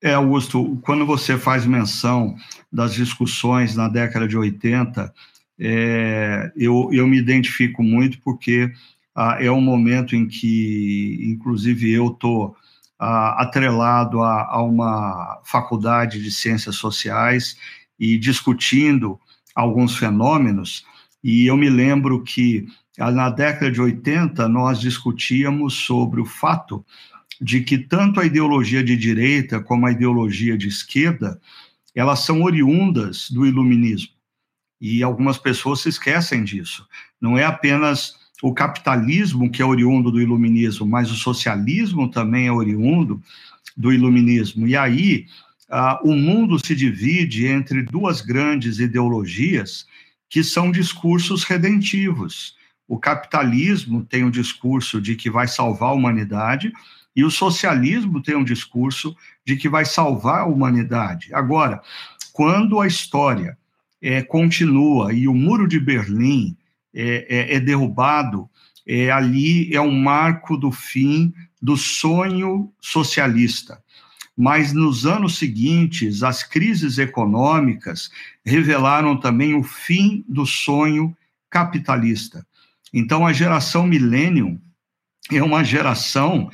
[0.00, 2.36] É, Augusto, quando você faz menção
[2.72, 5.12] das discussões na década de 80,
[5.58, 8.70] é, eu, eu me identifico muito porque
[9.14, 12.54] ah, é um momento em que, inclusive, eu estou
[12.96, 17.56] ah, atrelado a, a uma faculdade de ciências sociais
[17.98, 19.18] e discutindo
[19.52, 20.86] alguns fenômenos,
[21.24, 26.84] e eu me lembro que na década de 80, nós discutíamos sobre o fato
[27.40, 31.40] de que tanto a ideologia de direita como a ideologia de esquerda,
[31.94, 34.12] elas são oriundas do iluminismo.
[34.80, 36.86] E algumas pessoas se esquecem disso.
[37.20, 42.52] Não é apenas o capitalismo que é oriundo do iluminismo, mas o socialismo também é
[42.52, 43.20] oriundo
[43.76, 44.66] do iluminismo.
[44.66, 45.26] E aí,
[45.68, 49.86] uh, o mundo se divide entre duas grandes ideologias
[50.28, 52.56] que são discursos redentivos.
[52.86, 56.72] O capitalismo tem um discurso de que vai salvar a humanidade
[57.18, 59.12] e o socialismo tem um discurso
[59.44, 61.34] de que vai salvar a humanidade.
[61.34, 61.82] Agora,
[62.32, 63.58] quando a história
[64.00, 66.56] é, continua e o muro de Berlim
[66.94, 68.48] é, é, é derrubado,
[68.86, 73.82] é, ali é um marco do fim do sonho socialista.
[74.36, 78.12] Mas nos anos seguintes, as crises econômicas
[78.44, 81.16] revelaram também o fim do sonho
[81.50, 82.46] capitalista.
[82.94, 84.56] Então, a geração millennium
[85.32, 86.48] é uma geração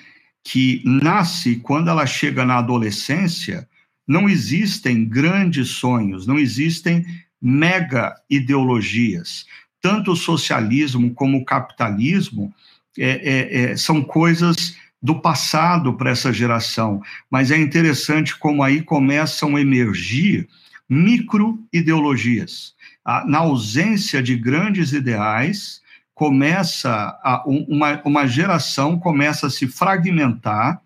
[0.45, 3.67] que nasce quando ela chega na adolescência,
[4.07, 7.05] não existem grandes sonhos, não existem
[7.41, 9.47] mega ideologias.
[9.81, 12.55] Tanto o socialismo como o capitalismo
[12.99, 18.83] é, é, é, são coisas do passado para essa geração, mas é interessante como aí
[18.83, 20.49] começam a emergir
[20.89, 22.75] micro-ideologias.
[23.05, 25.83] Ah, na ausência de grandes ideais,
[26.15, 26.91] começa
[27.23, 30.81] a, uma, uma geração começa a se fragmentar,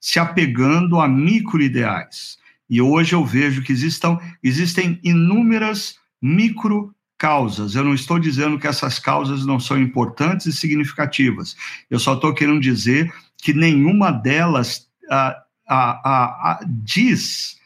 [0.00, 2.38] se apegando a microideais.
[2.68, 7.76] E hoje eu vejo que existam, existem inúmeras micro causas.
[7.76, 11.54] Eu não estou dizendo que essas causas não são importantes e significativas.
[11.88, 17.56] Eu só estou querendo dizer que nenhuma delas ah, ah, ah, diz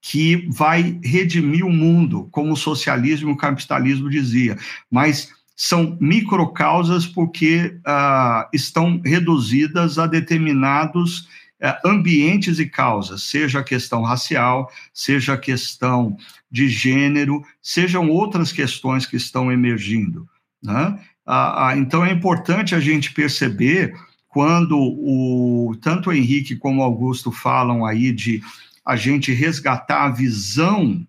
[0.00, 4.58] que vai redimir o mundo, como o socialismo e o capitalismo dizia,
[4.90, 11.28] mas são microcausas porque ah, estão reduzidas a determinados
[11.60, 16.16] é, ambientes e causas, seja a questão racial, seja a questão
[16.50, 20.28] de gênero, sejam outras questões que estão emergindo.
[20.62, 20.98] Né?
[21.24, 23.94] Ah, ah, então é importante a gente perceber
[24.28, 28.42] quando o, tanto o Henrique como o Augusto falam aí de
[28.84, 31.06] a gente resgatar a visão,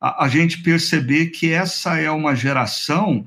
[0.00, 3.26] a, a gente perceber que essa é uma geração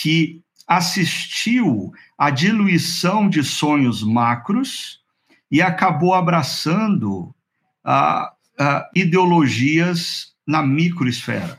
[0.00, 5.00] que assistiu à diluição de sonhos macros
[5.50, 7.34] e acabou abraçando
[7.84, 11.58] a, a ideologias na microesfera.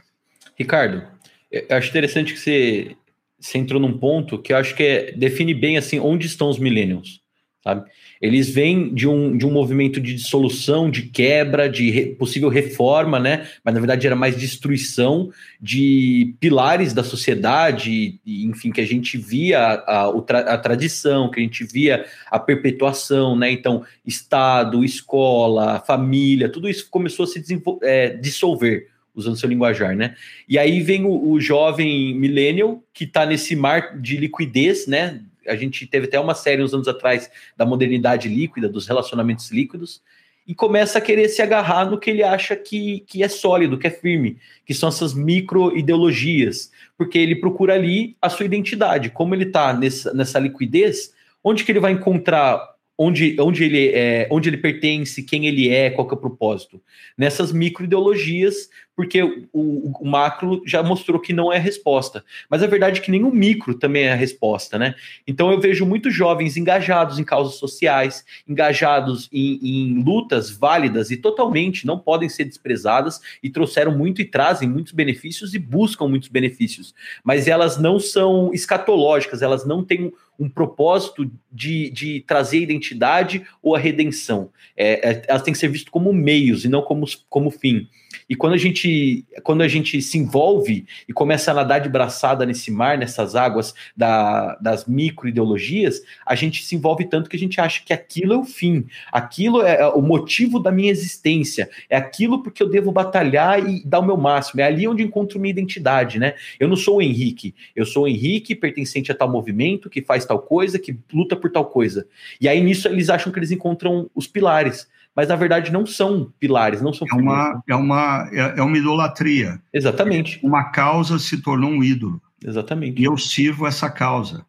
[0.55, 1.03] Ricardo,
[1.51, 2.97] eu acho interessante que você,
[3.39, 6.59] você entrou num ponto que eu acho que é, define bem assim onde estão os
[6.59, 7.21] millennials,
[7.63, 7.89] sabe?
[8.21, 13.19] Eles vêm de um, de um movimento de dissolução, de quebra, de re, possível reforma,
[13.19, 13.47] né?
[13.63, 19.59] Mas na verdade era mais destruição de pilares da sociedade, enfim, que a gente via
[19.59, 20.09] a, a,
[20.53, 23.51] a tradição, que a gente via a perpetuação, né?
[23.51, 27.43] Então, Estado, escola, família, tudo isso começou a se
[27.81, 30.15] é, dissolver usando seu linguajar, né?
[30.47, 35.21] E aí vem o, o jovem millennial que está nesse mar de liquidez, né?
[35.47, 40.01] A gente teve até uma série uns anos atrás da modernidade líquida, dos relacionamentos líquidos,
[40.47, 43.87] e começa a querer se agarrar no que ele acha que, que é sólido, que
[43.87, 49.09] é firme, que são essas micro-ideologias, porque ele procura ali a sua identidade.
[49.09, 54.27] Como ele está nessa, nessa liquidez, onde que ele vai encontrar onde, onde, ele, é,
[54.31, 56.81] onde ele pertence, quem ele é, qual é o propósito.
[57.17, 62.25] Nessas microideologias, porque o, o, macro já mostrou que não é a resposta.
[62.49, 64.95] Mas a verdade é que nenhum micro também é a resposta, né?
[65.27, 71.17] Então eu vejo muitos jovens engajados em causas sociais, engajados em, em lutas válidas e
[71.17, 76.29] totalmente não podem ser desprezadas e trouxeram muito e trazem muitos benefícios e buscam muitos
[76.29, 76.95] benefícios.
[77.23, 83.45] Mas elas não são escatológicas, elas não têm um propósito de, de trazer a identidade
[83.61, 84.49] ou a redenção.
[84.75, 87.87] É, é, elas têm que ser vistas como meios e não como, como fim.
[88.29, 92.45] E quando a gente quando a gente se envolve e começa a nadar de braçada
[92.45, 97.59] nesse mar, nessas águas da, das microideologias, a gente se envolve tanto que a gente
[97.59, 101.97] acha que aquilo é o fim, aquilo é, é o motivo da minha existência, é
[101.97, 105.51] aquilo porque eu devo batalhar e dar o meu máximo, é ali onde encontro minha
[105.51, 106.35] identidade, né?
[106.59, 110.25] Eu não sou o Henrique, eu sou o Henrique pertencente a tal movimento que faz
[110.25, 112.07] tal coisa, que luta por tal coisa.
[112.39, 116.31] E aí nisso eles acham que eles encontram os pilares mas na verdade não são
[116.39, 119.59] pilares, não são é uma é uma é, é, uma idolatria.
[119.73, 120.39] Exatamente.
[120.43, 122.21] Uma causa se tornou um ídolo.
[122.45, 123.01] Exatamente.
[123.01, 124.45] E eu sirvo essa causa.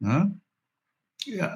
[0.00, 0.30] Né?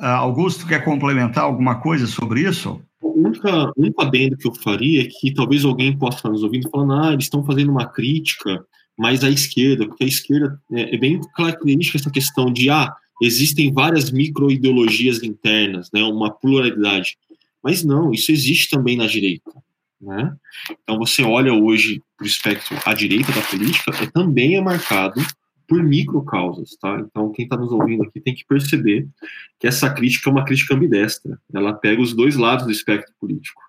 [0.03, 2.83] Augusto quer complementar alguma coisa sobre isso?
[3.01, 6.94] O único adendo que eu faria é que talvez alguém possa estar nos ouvindo falando,
[6.94, 8.64] ah, eles estão fazendo uma crítica
[8.99, 12.92] mais à esquerda, porque a esquerda é, é bem característica essa questão de, ah,
[13.23, 17.16] existem várias microideologias internas, né, uma pluralidade.
[17.62, 19.51] Mas não, isso existe também na direita.
[20.01, 20.35] Né?
[20.83, 25.20] Então você olha hoje para o espectro à direita da política, é, também é marcado
[25.68, 26.99] por microcausas, tá?
[26.99, 29.07] Então quem está nos ouvindo aqui tem que perceber
[29.59, 31.38] que essa crítica é uma crítica ambidestra.
[31.55, 33.62] Ela pega os dois lados do espectro político,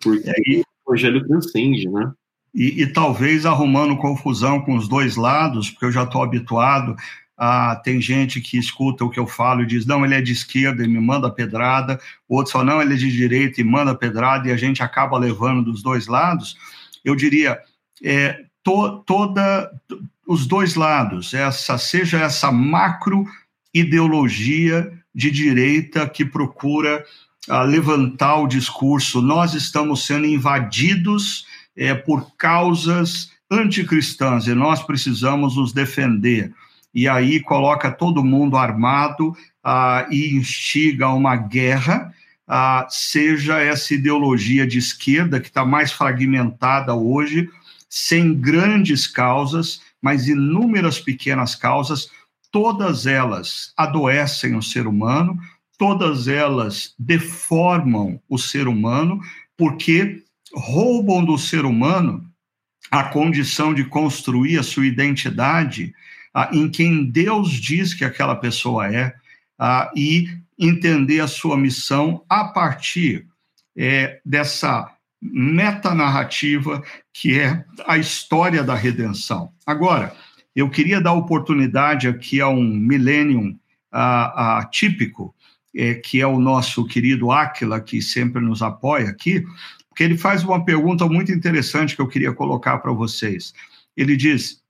[0.00, 2.12] porque é, o evangelho transcende, né?
[2.54, 6.94] E, e, talvez arrumando confusão com os dois lados, porque eu já estou habituado
[7.44, 10.30] ah, tem gente que escuta o que eu falo e diz, não, ele é de
[10.30, 14.46] esquerda e me manda pedrada, outros falam, não, ele é de direita e manda pedrada,
[14.46, 16.56] e a gente acaba levando dos dois lados.
[17.04, 17.58] Eu diria,
[18.00, 19.72] é, to, toda,
[20.24, 23.26] os dois lados, essa seja essa macro
[23.74, 27.04] ideologia de direita que procura
[27.48, 31.44] ah, levantar o discurso, nós estamos sendo invadidos
[31.76, 36.54] é, por causas anticristãs e nós precisamos nos defender
[36.94, 42.12] e aí coloca todo mundo armado ah, e instiga uma guerra,
[42.46, 47.48] ah, seja essa ideologia de esquerda que está mais fragmentada hoje,
[47.88, 52.10] sem grandes causas, mas inúmeras pequenas causas,
[52.50, 55.38] todas elas adoecem o ser humano,
[55.78, 59.20] todas elas deformam o ser humano,
[59.56, 60.22] porque
[60.54, 62.24] roubam do ser humano
[62.90, 65.94] a condição de construir a sua identidade
[66.34, 69.14] ah, em quem Deus diz que aquela pessoa é
[69.58, 70.28] ah, e
[70.58, 73.26] entender a sua missão a partir
[73.76, 79.52] é, dessa metanarrativa que é a história da redenção.
[79.66, 80.14] Agora,
[80.54, 83.58] eu queria dar oportunidade aqui a um millennium
[83.90, 85.34] ah, ah, típico,
[85.74, 89.44] é, que é o nosso querido Aquila, que sempre nos apoia aqui,
[89.88, 93.52] porque ele faz uma pergunta muito interessante que eu queria colocar para vocês.
[93.96, 94.61] Ele diz: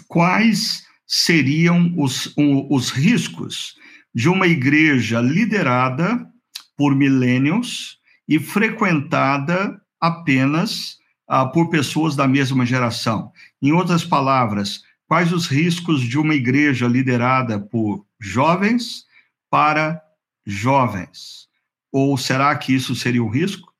[0.00, 3.76] quais seriam os, os riscos
[4.14, 6.26] de uma igreja liderada
[6.76, 7.98] por millennials
[8.28, 10.98] e frequentada apenas
[11.28, 13.32] ah, por pessoas da mesma geração.
[13.60, 19.04] Em outras palavras, quais os riscos de uma igreja liderada por jovens
[19.50, 20.02] para
[20.46, 21.48] jovens?
[21.92, 23.74] Ou será que isso seria um risco?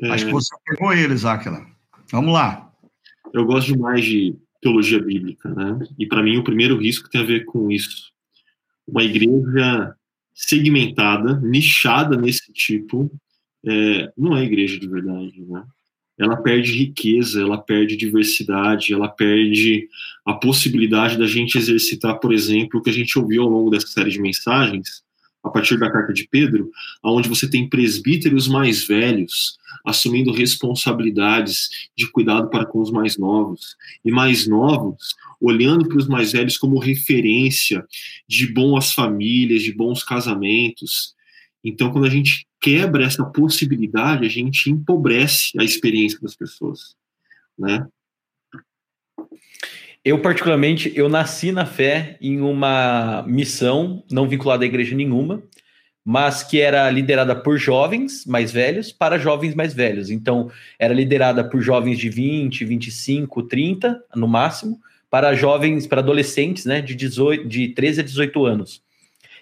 [0.00, 0.10] É...
[0.10, 1.77] Acho que você pegou eles, Aquila.
[2.10, 2.72] Vamos lá.
[3.32, 5.78] Eu gosto demais de teologia bíblica, né?
[5.98, 8.12] E para mim o primeiro risco tem a ver com isso.
[8.86, 9.94] Uma igreja
[10.34, 13.10] segmentada, nichada nesse tipo,
[13.66, 15.64] é, não é igreja de verdade, né?
[16.18, 19.88] Ela perde riqueza, ela perde diversidade, ela perde
[20.24, 23.86] a possibilidade da gente exercitar, por exemplo, o que a gente ouviu ao longo dessa
[23.86, 25.04] série de mensagens,
[25.42, 26.70] a partir da carta de Pedro,
[27.02, 33.76] onde você tem presbíteros mais velhos assumindo responsabilidades de cuidado para com os mais novos,
[34.04, 37.86] e mais novos olhando para os mais velhos como referência
[38.26, 41.14] de boas famílias, de bons casamentos.
[41.64, 46.96] Então, quando a gente quebra essa possibilidade, a gente empobrece a experiência das pessoas,
[47.56, 47.86] né?
[50.08, 55.42] Eu, particularmente, eu nasci na fé em uma missão não vinculada à igreja nenhuma,
[56.02, 60.08] mas que era liderada por jovens mais velhos para jovens mais velhos.
[60.08, 64.80] Então, era liderada por jovens de 20, 25, 30, no máximo,
[65.10, 68.82] para jovens, para adolescentes, né, de, 18, de 13 a 18 anos.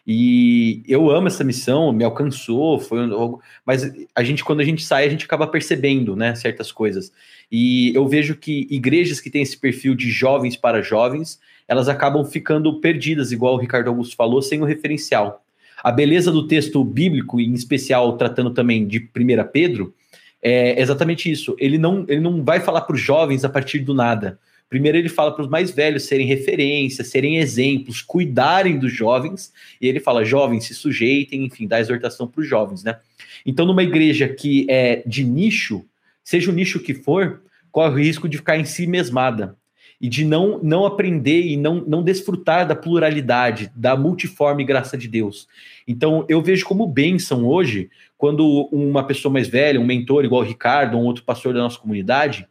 [0.07, 4.85] E eu amo essa missão, me alcançou, foi um, mas a gente quando a gente
[4.85, 7.13] sai, a gente acaba percebendo, né, certas coisas.
[7.51, 12.25] E eu vejo que igrejas que têm esse perfil de jovens para jovens, elas acabam
[12.25, 15.45] ficando perdidas, igual o Ricardo Augusto falou, sem o referencial.
[15.83, 19.93] A beleza do texto bíblico, em especial tratando também de 1 Pedro,
[20.41, 21.57] é exatamente isso.
[21.59, 24.39] Ele não, ele não vai falar para os jovens a partir do nada.
[24.69, 29.87] Primeiro ele fala para os mais velhos serem referência, serem exemplos, cuidarem dos jovens, e
[29.87, 32.99] ele fala, jovens, se sujeitem, enfim, dá exortação para os jovens, né?
[33.45, 35.85] Então, numa igreja que é de nicho,
[36.25, 39.57] seja o nicho que for, corre o risco de ficar em si mesmada
[40.01, 45.07] e de não, não aprender e não, não desfrutar da pluralidade, da multiforme graça de
[45.09, 45.47] Deus.
[45.87, 47.89] Então, eu vejo como bênção hoje,
[48.19, 51.79] quando uma pessoa mais velha, um mentor igual o Ricardo, um outro pastor da nossa
[51.79, 52.47] comunidade,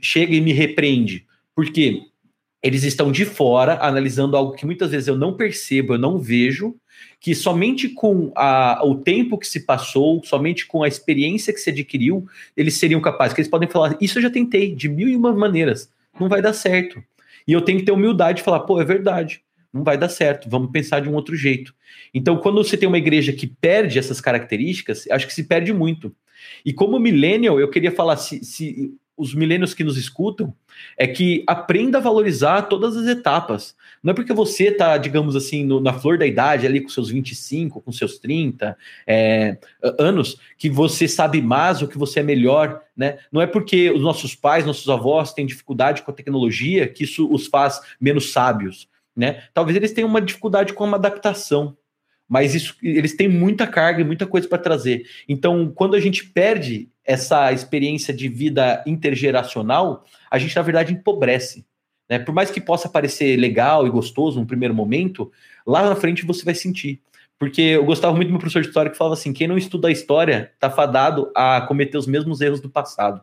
[0.00, 1.26] chega e me repreende
[1.58, 2.02] porque
[2.62, 6.76] eles estão de fora analisando algo que muitas vezes eu não percebo, eu não vejo,
[7.18, 11.70] que somente com a, o tempo que se passou, somente com a experiência que se
[11.70, 12.24] adquiriu,
[12.56, 13.34] eles seriam capazes.
[13.34, 15.90] Que eles podem falar, isso eu já tentei de mil e uma maneiras,
[16.20, 17.02] não vai dar certo.
[17.44, 19.42] E eu tenho que ter humildade de falar, pô, é verdade,
[19.72, 21.74] não vai dar certo, vamos pensar de um outro jeito.
[22.14, 26.14] Então, quando você tem uma igreja que perde essas características, acho que se perde muito.
[26.64, 30.54] E como millennial, eu queria falar, se, se os milênios que nos escutam,
[30.96, 33.74] é que aprenda a valorizar todas as etapas.
[34.02, 37.10] Não é porque você está, digamos assim, no, na flor da idade, ali com seus
[37.10, 39.58] 25, com seus 30 é,
[39.98, 43.18] anos, que você sabe mais ou que você é melhor, né?
[43.32, 47.28] Não é porque os nossos pais, nossos avós têm dificuldade com a tecnologia que isso
[47.30, 49.42] os faz menos sábios, né?
[49.52, 51.76] Talvez eles tenham uma dificuldade com uma adaptação,
[52.28, 55.06] mas isso, eles têm muita carga e muita coisa para trazer.
[55.26, 61.64] Então, quando a gente perde essa experiência de vida intergeracional, a gente, na verdade, empobrece.
[62.08, 62.18] Né?
[62.18, 65.32] Por mais que possa parecer legal e gostoso no primeiro momento,
[65.66, 67.00] lá na frente você vai sentir.
[67.38, 69.88] Porque eu gostava muito do meu professor de história que falava assim: quem não estuda
[69.88, 73.22] a história está fadado a cometer os mesmos erros do passado.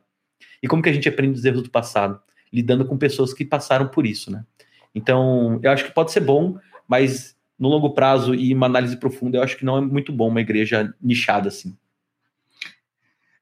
[0.64, 2.20] E como que a gente aprende os erros do passado?
[2.52, 4.44] Lidando com pessoas que passaram por isso, né?
[4.94, 9.38] Então, eu acho que pode ser bom, mas no longo prazo e uma análise profunda,
[9.38, 11.76] eu acho que não é muito bom uma igreja nichada assim.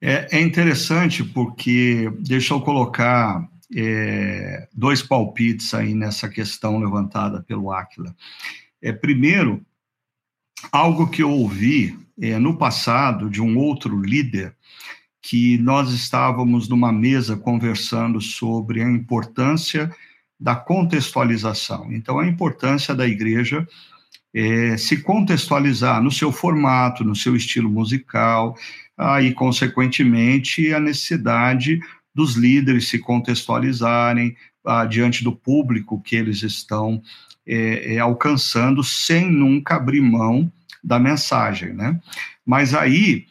[0.01, 7.72] É, é interessante porque, deixa eu colocar é, dois palpites aí nessa questão levantada pelo
[7.72, 8.14] Aquila.
[8.82, 9.66] É, primeiro,
[10.72, 14.55] algo que eu ouvi é, no passado de um outro líder,
[15.22, 19.89] que nós estávamos numa mesa conversando sobre a importância
[20.38, 21.93] da contextualização.
[21.93, 23.66] Então, a importância da igreja
[24.34, 28.57] é, se contextualizar no seu formato, no seu estilo musical,
[28.97, 31.79] aí, consequentemente, a necessidade
[32.13, 37.01] dos líderes se contextualizarem ah, diante do público que eles estão
[37.45, 40.51] é, é, alcançando, sem nunca abrir mão
[40.84, 41.99] da mensagem, né?
[42.45, 43.25] Mas aí,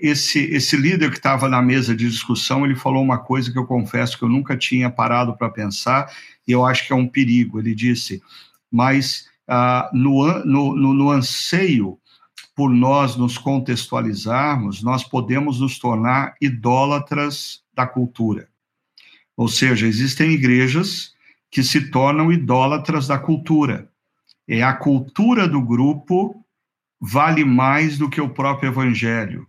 [0.00, 3.64] esse, esse líder que estava na mesa de discussão, ele falou uma coisa que eu
[3.66, 6.12] confesso que eu nunca tinha parado para pensar,
[6.46, 7.58] e eu acho que é um perigo.
[7.58, 8.22] Ele disse,
[8.70, 11.98] mas ah, no, no, no, no anseio
[12.54, 18.48] por nós nos contextualizarmos, nós podemos nos tornar idólatras da cultura.
[19.36, 21.14] Ou seja, existem igrejas
[21.50, 23.88] que se tornam idólatras da cultura.
[24.46, 26.44] É a cultura do grupo
[27.00, 29.46] vale mais do que o próprio evangelho.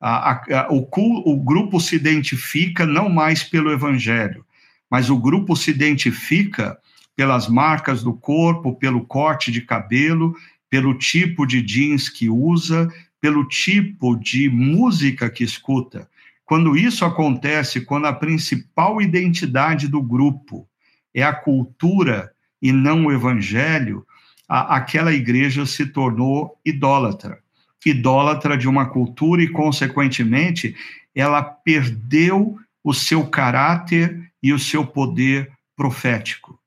[0.00, 0.88] A, a, a, o,
[1.24, 4.44] o grupo se identifica não mais pelo evangelho,
[4.90, 6.78] mas o grupo se identifica
[7.16, 10.34] pelas marcas do corpo, pelo corte de cabelo,
[10.70, 12.88] pelo tipo de jeans que usa,
[13.20, 16.08] pelo tipo de música que escuta.
[16.46, 20.66] Quando isso acontece, quando a principal identidade do grupo
[21.14, 22.32] é a cultura
[22.62, 24.06] e não o evangelho,
[24.48, 27.38] a, aquela igreja se tornou idólatra.
[27.84, 30.76] Idólatra de uma cultura e, consequentemente,
[31.14, 36.59] ela perdeu o seu caráter e o seu poder profético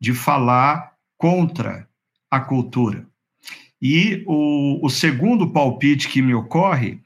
[0.00, 1.88] de falar contra
[2.30, 3.06] a cultura.
[3.80, 7.00] E o, o segundo palpite que me ocorre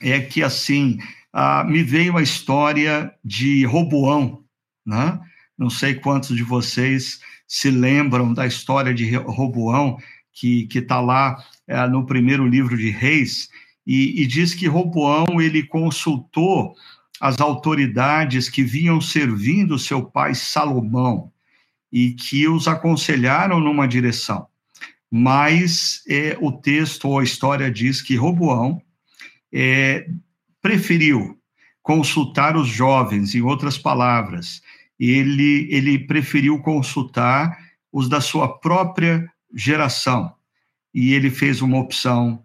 [0.00, 0.98] é que, assim,
[1.32, 4.44] ah, me veio a história de Roboão,
[4.84, 5.20] né?
[5.56, 9.96] Não sei quantos de vocês se lembram da história de Roboão,
[10.32, 13.48] que está lá é, no primeiro livro de Reis,
[13.86, 16.74] e, e diz que Roboão ele consultou
[17.20, 21.32] as autoridades que vinham servindo seu pai Salomão
[21.96, 24.46] e que os aconselharam numa direção.
[25.10, 28.82] Mas é, o texto ou a história diz que Roboão
[29.50, 30.06] é,
[30.60, 31.38] preferiu
[31.82, 34.60] consultar os jovens, em outras palavras,
[35.00, 37.56] ele, ele preferiu consultar
[37.90, 40.34] os da sua própria geração
[40.92, 42.44] e ele fez uma opção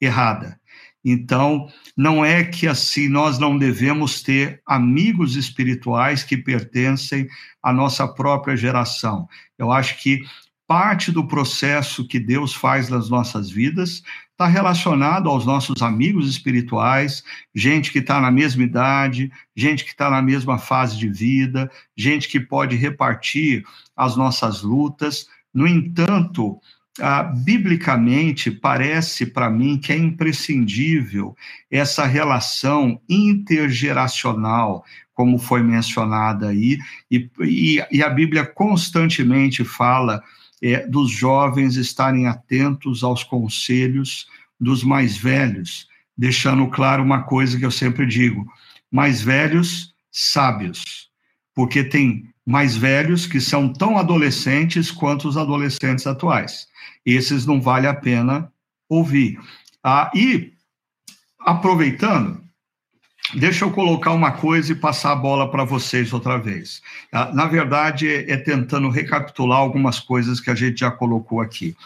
[0.00, 0.57] errada.
[1.04, 7.28] Então, não é que assim nós não devemos ter amigos espirituais que pertencem
[7.62, 9.28] à nossa própria geração.
[9.56, 10.22] Eu acho que
[10.66, 14.02] parte do processo que Deus faz nas nossas vidas
[14.38, 20.08] está relacionado aos nossos amigos espirituais, gente que está na mesma idade, gente que está
[20.08, 23.64] na mesma fase de vida, gente que pode repartir
[23.96, 25.26] as nossas lutas.
[25.52, 26.60] No entanto,
[27.00, 31.36] ah, biblicamente, parece para mim que é imprescindível
[31.70, 34.84] essa relação intergeracional,
[35.14, 36.78] como foi mencionada aí,
[37.10, 40.22] e, e, e a Bíblia constantemente fala
[40.62, 44.26] é, dos jovens estarem atentos aos conselhos
[44.60, 48.46] dos mais velhos, deixando claro uma coisa que eu sempre digo:
[48.90, 51.08] mais velhos, sábios,
[51.54, 56.67] porque tem mais velhos que são tão adolescentes quanto os adolescentes atuais.
[57.04, 58.52] Esses não vale a pena
[58.88, 59.38] ouvir.
[59.82, 60.52] Ah, e,
[61.40, 62.48] aproveitando,
[63.34, 66.80] Deixa eu colocar uma coisa e passar a bola para vocês outra vez.
[67.12, 71.76] Ah, na verdade, é, é tentando recapitular algumas coisas que a gente já colocou aqui.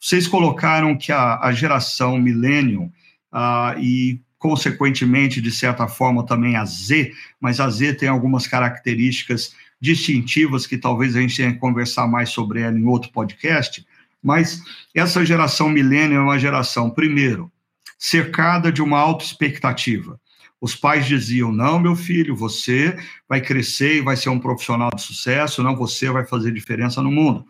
[0.00, 2.90] Vocês colocaram que a, a geração millennium
[3.30, 9.54] ah, e, consequentemente, de certa forma, também a Z, mas a Z tem algumas características
[9.80, 13.86] distintivas que talvez a gente tenha que conversar mais sobre ela em outro podcast.
[14.22, 14.62] Mas
[14.94, 17.50] essa geração millennium é uma geração, primeiro,
[17.98, 20.18] cercada de uma alta expectativa
[20.60, 22.96] os pais diziam: não, meu filho, você
[23.28, 27.10] vai crescer e vai ser um profissional de sucesso, não, você vai fazer diferença no
[27.10, 27.44] mundo.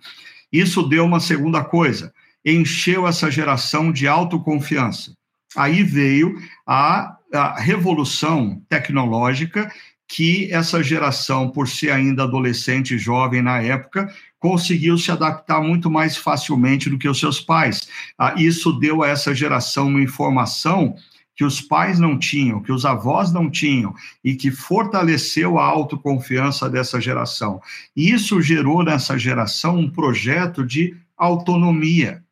[0.52, 2.12] Isso deu uma segunda coisa,
[2.44, 5.14] encheu essa geração de autoconfiança.
[5.56, 9.70] Aí veio a, a revolução tecnológica
[10.08, 15.90] que essa geração, por ser ainda adolescente e jovem na época, conseguiu se adaptar muito
[15.90, 17.86] mais facilmente do que os seus pais.
[18.18, 20.96] Ah, isso deu a essa geração uma informação
[21.36, 23.94] que os pais não tinham, que os avós não tinham,
[24.24, 27.60] e que fortaleceu a autoconfiança dessa geração.
[27.94, 32.24] E isso gerou nessa geração um projeto de autonomia.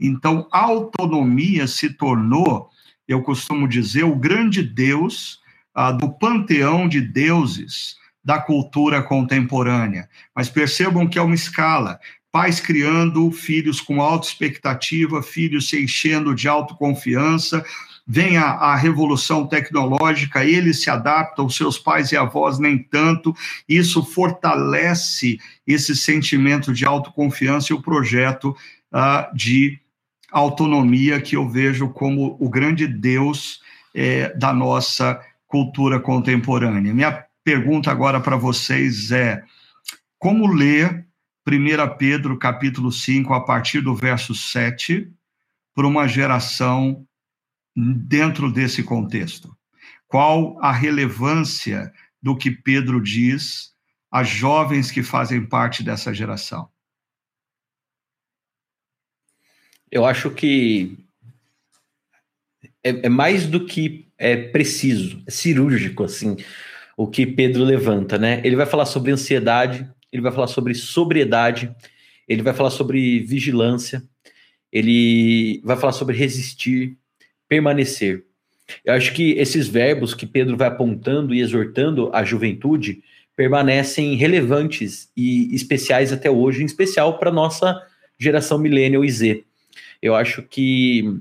[0.00, 2.68] Então, autonomia se tornou,
[3.06, 5.40] eu costumo dizer, o grande Deus
[5.92, 10.08] do panteão de deuses da cultura contemporânea.
[10.34, 11.98] Mas percebam que é uma escala
[12.30, 17.64] pais criando filhos com alta expectativa, filhos se enchendo de autoconfiança,
[18.06, 23.34] vem a, a, revolução tecnológica, eles se adaptam, seus pais e avós nem tanto,
[23.68, 28.56] isso fortalece esse sentimento de autoconfiança e o projeto
[28.92, 29.78] uh, de
[30.30, 33.60] autonomia que eu vejo como o grande Deus
[33.94, 35.18] eh, da nossa
[35.48, 36.94] cultura contemporânea.
[36.94, 39.42] Minha pergunta agora para vocês é:
[40.18, 41.08] como ler
[41.46, 45.10] 1 Pedro capítulo 5, a partir do verso 7,
[45.74, 47.06] para uma geração
[47.74, 49.56] dentro desse contexto?
[50.06, 51.92] Qual a relevância
[52.22, 53.74] do que Pedro diz
[54.10, 56.68] às jovens que fazem parte dessa geração?
[59.90, 60.98] Eu acho que
[62.82, 66.36] é, é mais do que é preciso, é cirúrgico, assim,
[66.96, 68.40] o que Pedro levanta, né?
[68.44, 71.70] Ele vai falar sobre ansiedade, ele vai falar sobre sobriedade,
[72.26, 74.02] ele vai falar sobre vigilância,
[74.72, 76.96] ele vai falar sobre resistir,
[77.48, 78.24] permanecer.
[78.84, 83.02] Eu acho que esses verbos que Pedro vai apontando e exortando a juventude
[83.34, 87.80] permanecem relevantes e especiais até hoje, em especial para nossa
[88.18, 89.44] geração millennial e Z.
[90.02, 91.18] Eu acho que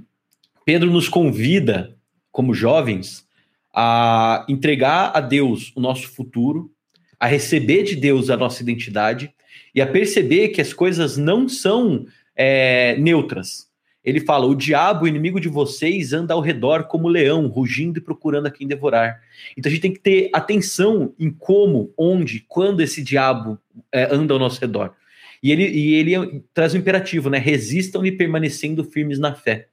[0.66, 1.96] Pedro nos convida,
[2.38, 3.26] como jovens,
[3.74, 6.72] a entregar a Deus o nosso futuro,
[7.20, 9.34] a receber de Deus a nossa identidade
[9.74, 13.66] e a perceber que as coisas não são é, neutras.
[14.04, 18.04] Ele fala: o diabo, o inimigo de vocês, anda ao redor como leão, rugindo e
[18.04, 19.20] procurando a quem devorar.
[19.58, 23.58] Então a gente tem que ter atenção em como, onde, quando esse diabo
[23.92, 24.94] é, anda ao nosso redor.
[25.42, 27.40] E ele, e ele traz um imperativo, né?
[27.40, 29.70] Resistam e permanecendo firmes na fé.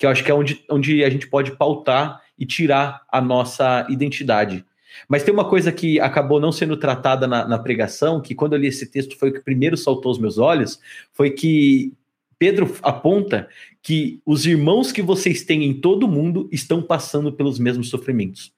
[0.00, 3.86] Que eu acho que é onde, onde a gente pode pautar e tirar a nossa
[3.90, 4.64] identidade.
[5.06, 8.58] Mas tem uma coisa que acabou não sendo tratada na, na, pregação, que quando eu
[8.58, 10.80] li esse texto foi o que primeiro saltou aos meus olhos,
[11.12, 11.92] foi que
[12.38, 13.46] Pedro aponta
[13.82, 18.52] que os irmãos que vocês têm em todo o mundo estão passando pelos mesmos sofrimentos.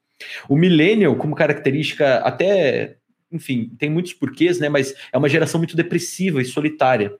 [0.48, 2.96] O millennial, como característica, até,
[3.30, 4.68] enfim, tem muitos porquês, né?
[4.68, 7.12] Mas é uma geração muito depressiva e solitária.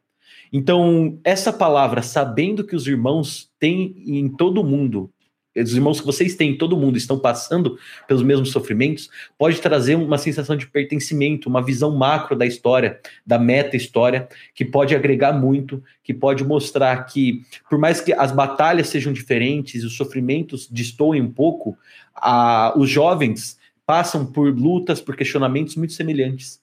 [0.52, 5.10] Então, essa palavra, sabendo que os irmãos têm em todo mundo
[5.54, 7.78] os irmãos que vocês têm, todo mundo estão passando
[8.08, 13.38] pelos mesmos sofrimentos, pode trazer uma sensação de pertencimento, uma visão macro da história, da
[13.38, 19.12] meta-história, que pode agregar muito, que pode mostrar que, por mais que as batalhas sejam
[19.12, 21.76] diferentes, os sofrimentos destoem um pouco,
[22.14, 26.61] a, os jovens passam por lutas, por questionamentos muito semelhantes.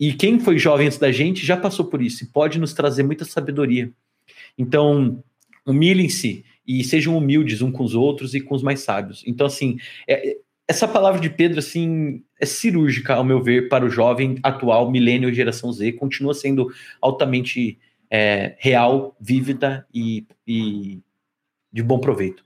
[0.00, 3.02] E quem foi jovem antes da gente já passou por isso e pode nos trazer
[3.02, 3.92] muita sabedoria.
[4.56, 5.22] Então,
[5.66, 9.22] humilhem-se e sejam humildes uns com os outros e com os mais sábios.
[9.26, 9.78] Então, assim,
[10.08, 14.90] é, essa palavra de Pedro, assim, é cirúrgica, ao meu ver, para o jovem atual,
[14.90, 17.78] milênio geração Z, continua sendo altamente
[18.08, 21.00] é, real, vívida e, e,
[21.72, 22.42] de bom proveito.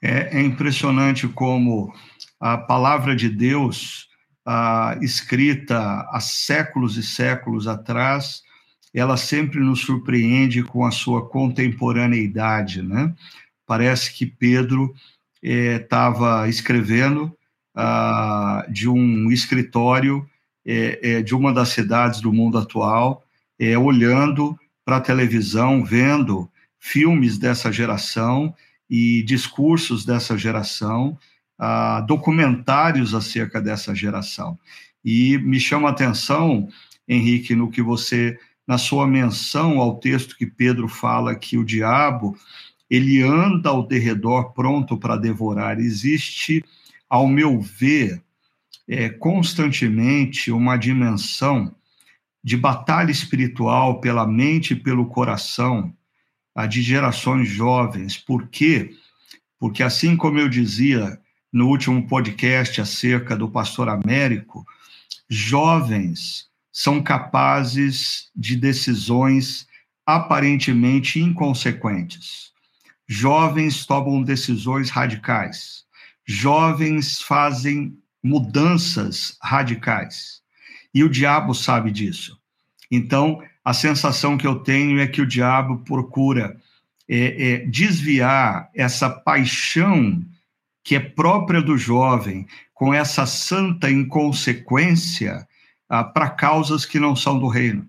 [0.00, 1.92] É, é, impressionante como
[2.38, 4.08] a palavra de Deus,
[4.44, 8.42] a, escrita há séculos e séculos atrás,
[8.92, 13.12] ela sempre nos surpreende com a sua contemporaneidade, né?
[13.66, 14.94] Parece que Pedro
[15.42, 17.36] estava é, escrevendo
[17.74, 20.28] ah, de um escritório
[20.64, 23.24] é, é, de uma das cidades do mundo atual,
[23.58, 28.54] é, olhando para a televisão, vendo filmes dessa geração
[28.88, 31.18] e discursos dessa geração,
[31.58, 34.58] ah, documentários acerca dessa geração.
[35.04, 36.68] E me chama a atenção,
[37.06, 42.36] Henrique, no que você, na sua menção ao texto que Pedro fala que o diabo
[42.88, 45.78] ele anda ao derredor pronto para devorar.
[45.78, 46.64] Existe,
[47.08, 48.22] ao meu ver,
[48.88, 51.74] é, constantemente uma dimensão
[52.42, 55.94] de batalha espiritual pela mente e pelo coração
[56.54, 58.16] a de gerações jovens.
[58.16, 58.94] Por quê?
[59.58, 61.18] Porque, assim como eu dizia
[61.54, 64.66] no último podcast acerca do pastor Américo,
[65.30, 69.64] jovens são capazes de decisões
[70.04, 72.50] aparentemente inconsequentes.
[73.06, 75.84] Jovens tomam decisões radicais.
[76.26, 80.42] Jovens fazem mudanças radicais.
[80.92, 82.36] E o diabo sabe disso.
[82.90, 86.60] Então, a sensação que eu tenho é que o diabo procura
[87.08, 90.20] é, é, desviar essa paixão
[90.84, 95.48] que é própria do jovem, com essa santa inconsequência,
[95.88, 97.88] ah, para causas que não são do reino.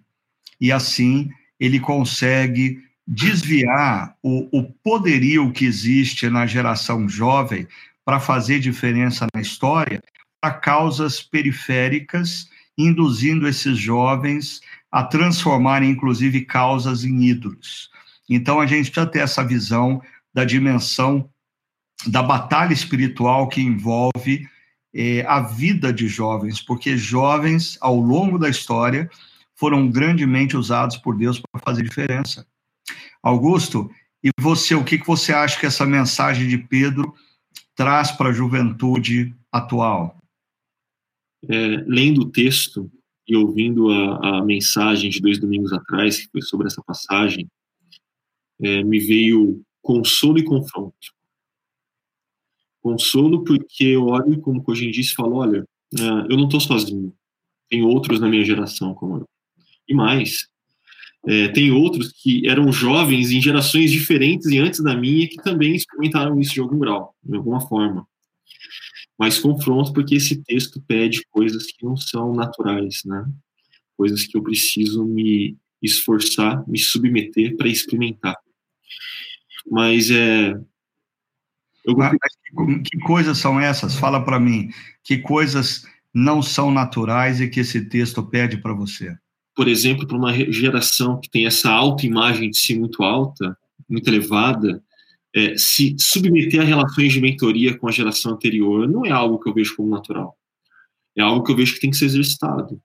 [0.60, 1.30] E assim
[1.60, 7.68] ele consegue desviar o, o poderio que existe na geração jovem
[8.04, 10.02] para fazer diferença na história
[10.42, 17.90] para causas periféricas, induzindo esses jovens a transformarem, inclusive, causas em ídolos.
[18.30, 20.02] Então, a gente precisa ter essa visão
[20.34, 21.30] da dimensão
[22.08, 24.48] da batalha espiritual que envolve
[24.94, 29.10] eh, a vida de jovens, porque jovens, ao longo da história,
[29.56, 32.46] foram grandemente usados por Deus para fazer diferença.
[33.24, 33.90] Augusto,
[34.24, 37.14] e você, o que, que você acha que essa mensagem de Pedro
[37.76, 40.18] traz para a juventude atual?
[41.48, 42.92] É, lendo o texto
[43.28, 47.48] e ouvindo a, a, mensagem de dois domingos atrás, que foi sobre essa passagem,
[48.62, 51.15] é, me veio consolo e confronto.
[52.86, 55.66] Consolo porque eu olho, como o Cogin disse, falo, olha,
[55.98, 57.12] é, eu não estou sozinho,
[57.68, 59.30] tem outros na minha geração como eu.
[59.90, 60.48] E mais,
[61.26, 65.76] é, tem outros que eram jovens em gerações diferentes e antes da minha que também
[65.76, 68.08] experimentaram isso de algum grau, de alguma forma.
[69.18, 73.26] Mas confronto porque esse texto pede coisas que não são naturais, né?
[73.98, 78.38] Coisas que eu preciso me esforçar, me submeter para experimentar.
[79.72, 80.54] Mas é.
[81.88, 82.18] Mas,
[82.84, 83.96] que coisas são essas?
[83.96, 84.70] Fala para mim.
[85.04, 89.16] Que coisas não são naturais e que esse texto pede para você?
[89.56, 93.58] Por exemplo, para uma geração que tem essa autoimagem de si muito alta,
[93.90, 94.82] muito elevada,
[95.36, 99.50] é, se submeter a relações de mentoria com a geração anterior não é algo que
[99.50, 100.38] eu vejo como natural.
[101.16, 102.82] É algo que eu vejo que tem que ser exercitado.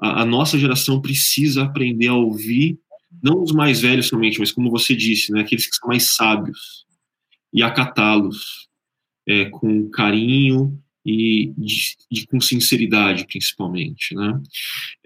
[0.00, 2.78] A, a nossa geração precisa aprender a ouvir,
[3.22, 6.85] não os mais velhos somente, mas como você disse, né, aqueles que são mais sábios,
[7.56, 8.68] e acatá-los
[9.26, 14.14] é, com carinho e de, de, com sinceridade, principalmente.
[14.14, 14.40] Né?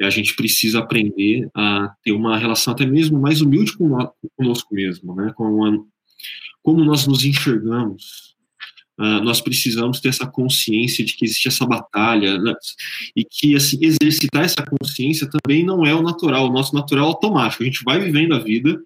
[0.01, 3.97] É, a gente precisa aprender a ter uma relação até mesmo mais humilde com
[4.37, 5.33] conosco mesmo, né?
[5.37, 5.85] com uma,
[6.63, 8.31] como nós nos enxergamos.
[8.99, 12.53] Uh, nós precisamos ter essa consciência de que existe essa batalha né?
[13.17, 17.09] e que assim, exercitar essa consciência também não é o natural, o nosso natural é
[17.09, 17.63] automático.
[17.63, 18.79] A gente vai vivendo a vida,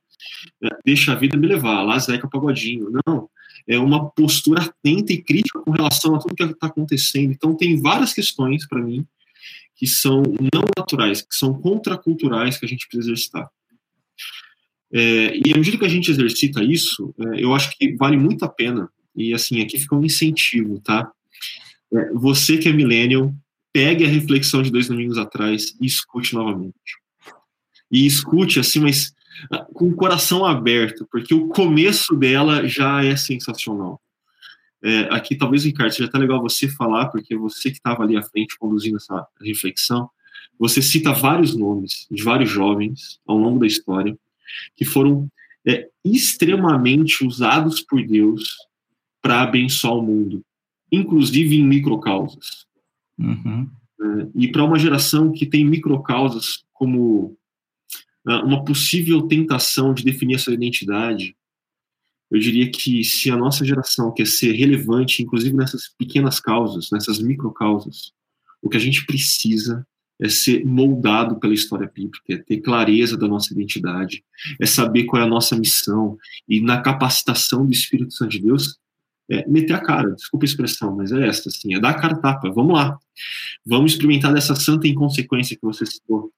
[0.62, 0.70] né?
[0.84, 2.92] deixa a vida me levar, lá Zeca Pagodinho.
[3.04, 3.28] Não,
[3.66, 7.32] é uma postura atenta e crítica com relação a tudo que está acontecendo.
[7.32, 9.07] Então, tem várias questões para mim
[9.76, 13.48] que são não naturais, que são contraculturais que a gente precisa exercitar.
[14.92, 18.44] É, e à medida que a gente exercita isso, é, eu acho que vale muito
[18.44, 18.88] a pena.
[19.16, 21.11] E assim, aqui fica um incentivo, tá?
[21.92, 23.34] É, você que é millennial,
[23.72, 26.74] pegue a reflexão de dois domingos atrás e escute novamente.
[27.90, 29.12] E escute assim, mas
[29.72, 34.01] com o coração aberto, porque o começo dela já é sensacional.
[34.82, 38.22] É, aqui, talvez, Ricardo, seja até legal você falar, porque você que estava ali à
[38.22, 40.11] frente conduzindo essa reflexão,
[40.59, 44.16] você cita vários nomes de vários jovens ao longo da história
[44.76, 45.28] que foram
[45.66, 48.57] é, extremamente usados por Deus
[49.22, 50.45] para abençoar o mundo,
[50.93, 52.66] inclusive em microcausas.
[53.18, 53.68] Uhum.
[54.01, 57.37] É, e para uma geração que tem microcausas como
[58.24, 61.36] uma possível tentação de definir a sua identidade,
[62.30, 67.20] eu diria que se a nossa geração quer ser relevante, inclusive nessas pequenas causas, nessas
[67.20, 68.12] microcausas,
[68.62, 69.86] o que a gente precisa
[70.20, 74.24] é ser moldado pela história bíblica, é ter clareza da nossa identidade,
[74.60, 76.16] é saber qual é a nossa missão
[76.48, 78.78] e na capacitação do Espírito Santo de Deus,
[79.30, 82.16] é meter a cara, desculpa a expressão, mas é essa, assim, é dar a cara
[82.16, 82.98] tapa, vamos lá,
[83.64, 86.30] vamos experimentar dessa santa inconsequência que você citou,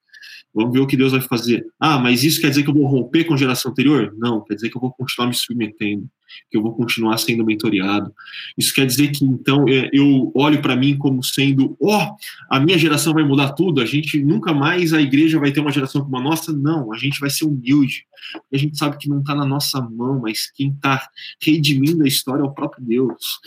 [0.57, 1.67] Vamos ver o que Deus vai fazer.
[1.79, 4.15] Ah, mas isso quer dizer que eu vou romper com a geração anterior?
[4.17, 6.09] Não, quer dizer que eu vou continuar me submetendo,
[6.51, 8.11] que eu vou continuar sendo mentoreado.
[8.57, 12.17] Isso quer dizer que então é, eu olho para mim como sendo, ó, oh,
[12.49, 15.71] a minha geração vai mudar tudo, a gente nunca mais a igreja vai ter uma
[15.71, 16.51] geração como a nossa.
[16.55, 18.07] Não, a gente vai ser humilde.
[18.51, 21.07] A gente sabe que não está na nossa mão, mas quem está
[21.43, 23.41] redimindo a história é o próprio Deus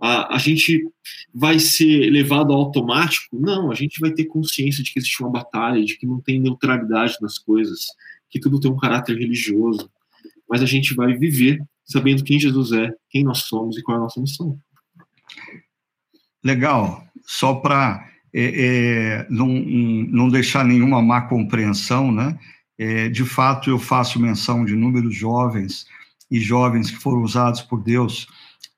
[0.00, 0.82] a, a gente
[1.32, 3.38] vai ser levado ao automático?
[3.38, 6.40] Não, a gente vai ter consciência de que existe uma batalha, de que não tem
[6.40, 7.86] neutralidade nas coisas,
[8.30, 9.90] que tudo tem um caráter religioso.
[10.48, 14.00] Mas a gente vai viver sabendo quem Jesus é, quem nós somos e qual é
[14.00, 14.56] a nossa missão.
[16.42, 17.04] Legal.
[17.26, 22.38] Só para é, é, não, não deixar nenhuma má compreensão, né?
[22.78, 25.84] É, de fato, eu faço menção de números jovens
[26.30, 28.26] e jovens que foram usados por Deus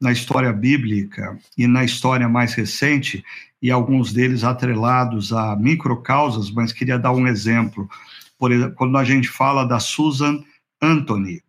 [0.03, 3.25] na história bíblica e na história mais recente,
[3.63, 7.89] e alguns deles atrelados a microcausas, mas queria dar um exemplo.
[8.37, 10.43] Por exemplo, quando a gente fala da Susan
[10.83, 11.41] Anthony,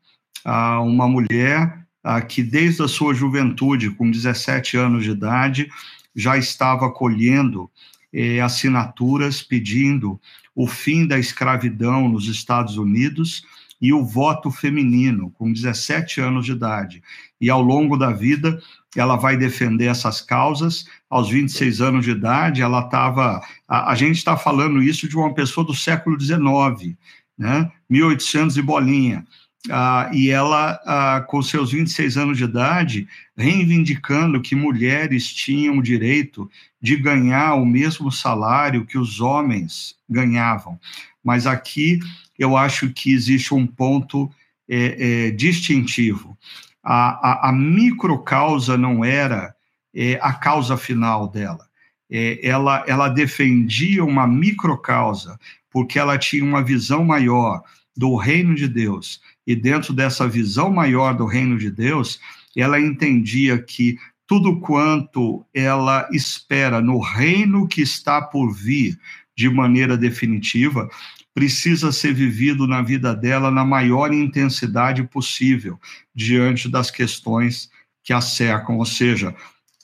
[0.46, 1.84] uma mulher
[2.30, 5.68] que desde a sua juventude, com 17 anos de idade,
[6.16, 7.72] já estava colhendo
[8.14, 10.22] eh, assinaturas pedindo
[10.54, 13.44] o fim da escravidão nos Estados Unidos
[13.84, 17.04] e o voto feminino, com 17 anos de idade.
[17.42, 18.58] E ao longo da vida,
[18.96, 20.86] ela vai defender essas causas.
[21.10, 23.42] Aos 26 anos de idade, ela estava.
[23.68, 26.96] A, a, gente está falando isso de uma pessoa do século XIX,
[27.38, 27.70] né?
[27.90, 29.28] 1800 e bolinha.
[29.70, 33.06] Ah, e ela, ah, com seus 26 anos de idade,
[33.36, 36.50] reivindicando que mulheres tinham o direito
[36.82, 40.80] de ganhar o mesmo salário que os homens ganhavam.
[41.22, 42.00] Mas aqui
[42.38, 44.30] eu acho que existe um ponto
[44.68, 46.38] é, é, distintivo.
[46.84, 49.56] A, a, a microcausa não era
[49.94, 51.68] é, a causa final dela.
[52.10, 55.40] É, ela, ela defendia uma microcausa,
[55.72, 57.62] porque ela tinha uma visão maior
[57.96, 59.22] do reino de Deus.
[59.46, 62.20] E dentro dessa visão maior do reino de Deus,
[62.56, 68.98] ela entendia que tudo quanto ela espera no reino que está por vir
[69.36, 70.90] de maneira definitiva,
[71.34, 75.80] precisa ser vivido na vida dela na maior intensidade possível,
[76.14, 77.70] diante das questões
[78.04, 78.78] que a cercam.
[78.78, 79.36] Ou seja,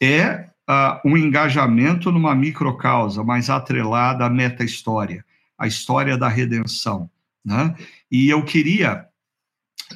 [0.02, 5.26] é uh, um engajamento numa microcausa, mas atrelada à meta-história,
[5.58, 7.10] a história da redenção,
[7.44, 7.76] Né?
[8.12, 9.06] E eu queria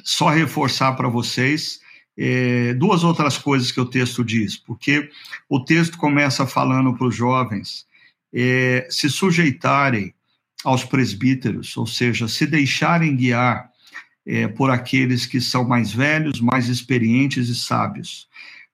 [0.02, 1.80] só reforçar para vocês
[2.16, 5.10] é, duas outras coisas que o texto diz, porque
[5.48, 7.86] o texto começa falando para os jovens
[8.32, 10.14] é, se sujeitarem
[10.64, 13.70] aos presbíteros, ou seja, se deixarem guiar
[14.26, 18.26] é, por aqueles que são mais velhos, mais experientes e sábios.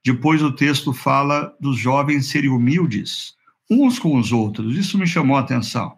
[0.05, 3.35] Depois o texto fala dos jovens serem humildes
[3.71, 4.77] uns com os outros.
[4.77, 5.97] Isso me chamou a atenção,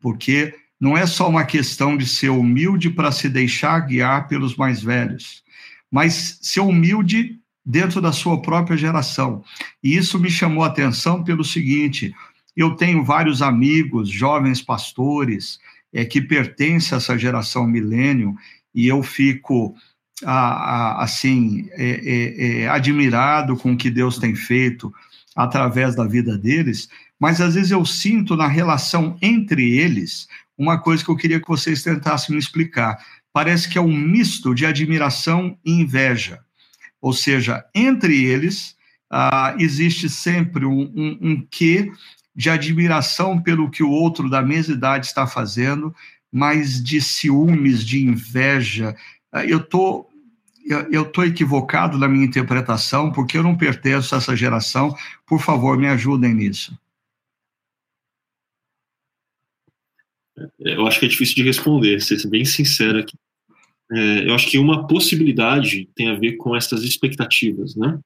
[0.00, 4.82] porque não é só uma questão de ser humilde para se deixar guiar pelos mais
[4.82, 5.42] velhos,
[5.90, 9.42] mas ser humilde dentro da sua própria geração.
[9.82, 12.14] E isso me chamou a atenção pelo seguinte:
[12.56, 15.58] eu tenho vários amigos, jovens pastores,
[15.92, 18.34] é, que pertencem a essa geração milênio,
[18.74, 19.74] e eu fico
[20.22, 24.92] assim é, é, é, admirado com o que Deus tem feito
[25.34, 26.88] através da vida deles,
[27.18, 31.48] mas às vezes eu sinto na relação entre eles uma coisa que eu queria que
[31.48, 32.96] vocês tentassem me explicar.
[33.32, 36.40] Parece que é um misto de admiração e inveja.
[37.00, 38.76] Ou seja, entre eles
[39.10, 41.46] ah, existe sempre um, um, um
[42.34, 45.94] de admiração pelo que o outro da mesma idade está fazendo,
[46.32, 48.96] mas de ciúmes, de inveja.
[49.30, 50.10] Ah, eu estou
[50.90, 54.96] eu estou equivocado na minha interpretação, porque eu não pertenço a essa geração.
[55.26, 56.74] Por favor, me ajudem nisso.
[60.58, 63.16] Eu acho que é difícil de responder, ser bem sincero aqui.
[63.92, 67.98] É, eu acho que uma possibilidade tem a ver com essas expectativas, né?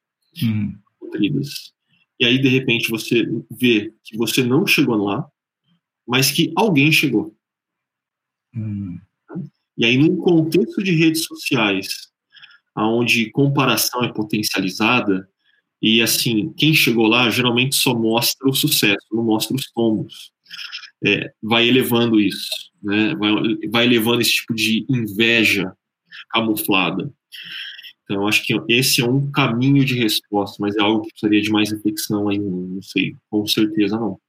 [0.43, 0.75] Hum.
[2.19, 5.27] E aí, de repente, você vê que você não chegou lá,
[6.07, 7.33] mas que alguém chegou.
[8.53, 8.99] Hum.
[9.77, 12.09] E aí, num contexto de redes sociais,
[12.75, 15.29] onde comparação é potencializada,
[15.81, 20.33] e assim, quem chegou lá geralmente só mostra o sucesso, não mostra os tombos
[21.05, 22.49] é, vai elevando isso,
[22.81, 23.15] né?
[23.15, 23.31] vai,
[23.71, 25.71] vai elevando esse tipo de inveja
[26.29, 27.11] camuflada.
[28.09, 31.51] Então, acho que esse é um caminho de resposta, mas é algo que precisaria de
[31.51, 34.19] mais reflexão aí, não sei, com certeza não.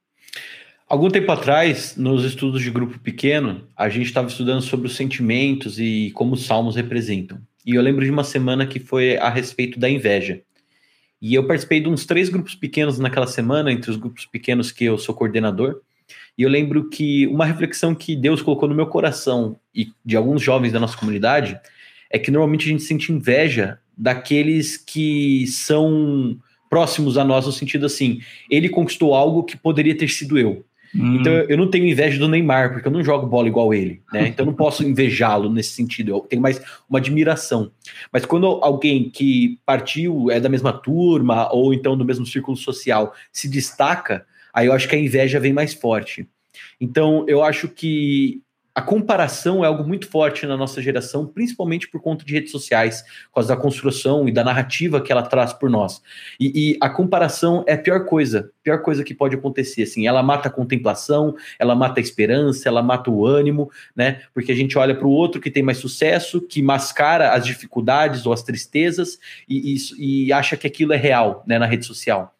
[0.87, 5.79] Algum tempo atrás, nos estudos de grupo pequeno, a gente estava estudando sobre os sentimentos
[5.79, 7.39] e como os salmos representam.
[7.65, 10.41] E eu lembro de uma semana que foi a respeito da inveja.
[11.19, 14.85] E eu participei de uns três grupos pequenos naquela semana, entre os grupos pequenos que
[14.85, 15.81] eu sou coordenador.
[16.37, 20.41] E eu lembro que uma reflexão que Deus colocou no meu coração e de alguns
[20.41, 21.59] jovens da nossa comunidade
[22.11, 26.37] é que normalmente a gente sente inveja daqueles que são
[26.69, 30.65] próximos a nós no sentido assim, ele conquistou algo que poderia ter sido eu.
[30.95, 31.17] Hum.
[31.19, 34.27] Então eu não tenho inveja do Neymar, porque eu não jogo bola igual ele, né?
[34.29, 36.11] Então eu não posso invejá-lo nesse sentido.
[36.11, 37.71] Eu tenho mais uma admiração.
[38.11, 43.13] Mas quando alguém que partiu é da mesma turma ou então do mesmo círculo social
[43.31, 46.27] se destaca, aí eu acho que a inveja vem mais forte.
[46.79, 48.41] Então, eu acho que
[48.73, 53.01] a comparação é algo muito forte na nossa geração, principalmente por conta de redes sociais,
[53.27, 56.01] por causa da construção e da narrativa que ela traz por nós.
[56.39, 59.83] E, e, a comparação é a pior coisa, pior coisa que pode acontecer.
[59.83, 64.21] Assim, ela mata a contemplação, ela mata a esperança, ela mata o ânimo, né?
[64.33, 68.25] Porque a gente olha para o outro que tem mais sucesso, que mascara as dificuldades
[68.25, 69.19] ou as tristezas
[69.49, 71.59] e, e, e acha que aquilo é real, né?
[71.59, 72.33] Na rede social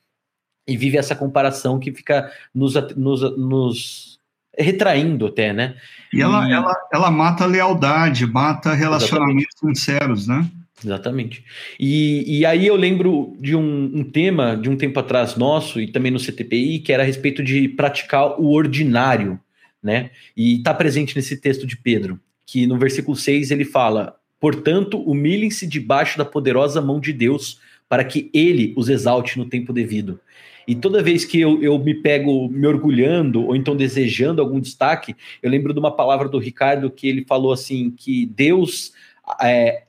[0.68, 4.11] e vive essa comparação que fica nos, nos, nos
[4.58, 5.76] retraindo até, né?
[6.14, 6.52] E ela, e...
[6.52, 9.80] ela, ela mata a lealdade, mata relacionamentos Exatamente.
[9.80, 10.50] sinceros, né?
[10.84, 11.44] Exatamente.
[11.80, 15.88] E, e aí eu lembro de um, um, tema de um tempo atrás nosso, e
[15.88, 19.40] também no CTPI, que era a respeito de praticar o ordinário,
[19.82, 20.10] né?
[20.36, 25.68] E está presente nesse texto de Pedro, que no versículo 6 ele fala: Portanto, humilhem-se
[25.68, 30.20] debaixo da poderosa mão de Deus, para que ele os exalte no tempo devido.
[30.68, 35.16] E toda vez que eu, eu me pego me orgulhando ou então desejando algum destaque,
[35.42, 38.94] eu lembro de uma palavra do Ricardo que ele falou assim: que Deus
[39.42, 39.84] é,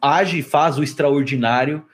[0.00, 1.84] age e faz o extraordinário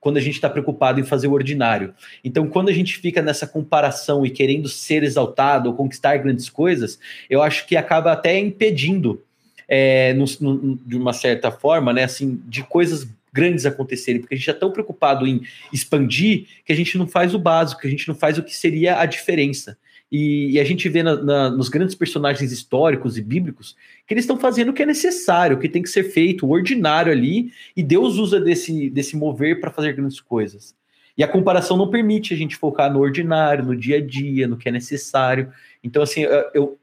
[0.00, 1.92] quando a gente está preocupado em fazer o ordinário.
[2.22, 6.96] Então, quando a gente fica nessa comparação e querendo ser exaltado ou conquistar grandes coisas,
[7.28, 9.20] eu acho que acaba até impedindo,
[9.68, 14.38] é, no, no, de uma certa forma, né, assim, de coisas grandes acontecerem, porque a
[14.38, 17.90] gente é tão preocupado em expandir que a gente não faz o básico, que a
[17.90, 19.76] gente não faz o que seria a diferença.
[20.10, 23.76] E, e a gente vê na, na, nos grandes personagens históricos e bíblicos
[24.06, 26.50] que eles estão fazendo o que é necessário, o que tem que ser feito, o
[26.50, 30.74] ordinário ali, e Deus usa desse, desse mover para fazer grandes coisas.
[31.18, 34.56] E a comparação não permite a gente focar no ordinário, no dia a dia, no
[34.56, 35.50] que é necessário.
[35.82, 36.22] Então, assim,
[36.54, 36.78] eu,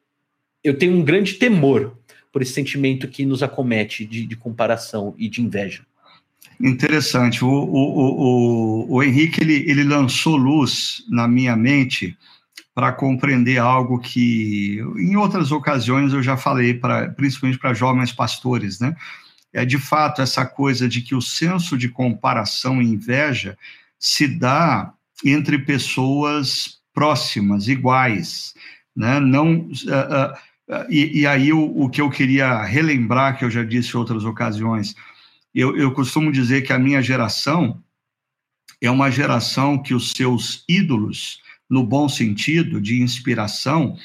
[0.64, 1.95] eu tenho um grande temor
[2.32, 5.86] por esse sentimento que nos acomete de, de comparação e de inveja.
[6.64, 7.43] Interessante.
[7.43, 12.18] O, o, o, o Henrique ele, ele lançou luz na minha mente
[12.74, 18.80] para compreender algo que, em outras ocasiões, eu já falei, pra, principalmente para jovens pastores,
[18.80, 18.95] né?
[19.51, 23.57] É de fato essa coisa de que o senso de comparação e inveja
[23.99, 24.93] se dá
[25.24, 28.53] entre pessoas próximas, iguais,
[28.95, 29.20] né?
[29.20, 33.51] Não, uh, uh, uh, e, e, aí o, o, que eu queria relembrar, que eu
[33.51, 34.95] já disse em outras ocasiões,
[35.54, 37.82] eu, eu costumo dizer que a minha geração
[38.82, 43.97] é uma geração que os seus ídolos no bom sentido, de inspiração,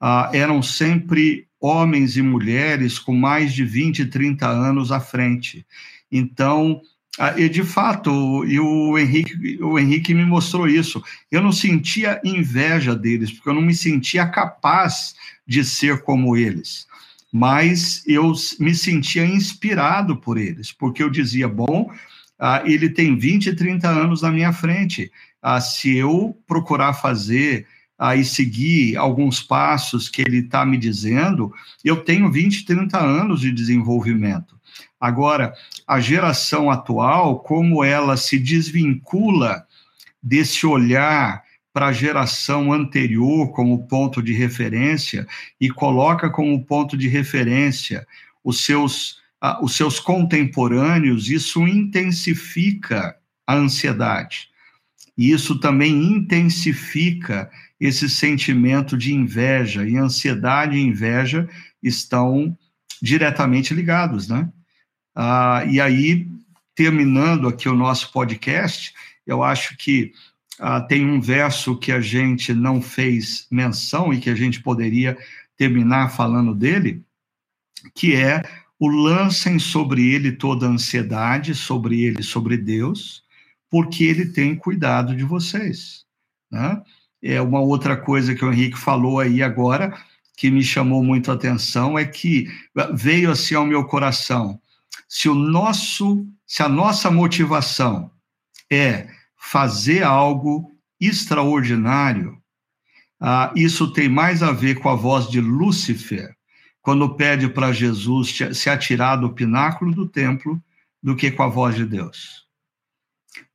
[0.00, 5.64] ah, eram sempre homens e mulheres com mais de 20, 30 anos à frente.
[6.10, 6.80] Então,
[7.18, 11.02] ah, e de fato, e o Henrique, o Henrique me mostrou isso.
[11.30, 15.14] Eu não sentia inveja deles, porque eu não me sentia capaz
[15.46, 16.88] de ser como eles.
[17.32, 21.90] Mas eu me sentia inspirado por eles, porque eu dizia: bom,
[22.38, 25.10] ah, ele tem 20, 30 anos na minha frente
[25.42, 27.66] ah, se eu procurar fazer
[27.98, 31.52] ah, e seguir alguns passos que ele está me dizendo,
[31.84, 34.60] eu tenho 20, 30 anos de desenvolvimento.
[35.00, 35.52] Agora,
[35.86, 39.66] a geração atual, como ela se desvincula
[40.22, 41.42] desse olhar
[41.72, 45.26] para a geração anterior como ponto de referência
[45.60, 48.06] e coloca como ponto de referência
[48.44, 53.16] os seus, ah, os seus contemporâneos, isso intensifica
[53.46, 54.48] a ansiedade.
[55.16, 61.48] E isso também intensifica esse sentimento de inveja, e ansiedade e inveja
[61.82, 62.56] estão
[63.00, 64.48] diretamente ligados, né?
[65.14, 66.28] Ah, e aí,
[66.74, 68.94] terminando aqui o nosso podcast,
[69.26, 70.12] eu acho que
[70.64, 75.18] ah, tem um verso que a gente não fez menção e que a gente poderia
[75.56, 77.02] terminar falando dele,
[77.92, 78.44] que é
[78.78, 83.24] o lancem sobre ele toda a ansiedade, sobre ele, sobre Deus,
[83.68, 86.04] porque ele tem cuidado de vocês.
[86.48, 86.80] Né?
[87.20, 89.92] É uma outra coisa que o Henrique falou aí agora,
[90.36, 92.46] que me chamou muito a atenção, é que
[92.94, 94.60] veio assim ao meu coração,
[95.08, 98.12] se o nosso, se a nossa motivação
[98.70, 99.08] é
[99.42, 100.70] fazer algo
[101.00, 102.40] extraordinário,
[103.20, 106.34] ah, isso tem mais a ver com a voz de Lúcifer,
[106.80, 110.62] quando pede para Jesus se atirar do pináculo do templo,
[111.02, 112.42] do que com a voz de Deus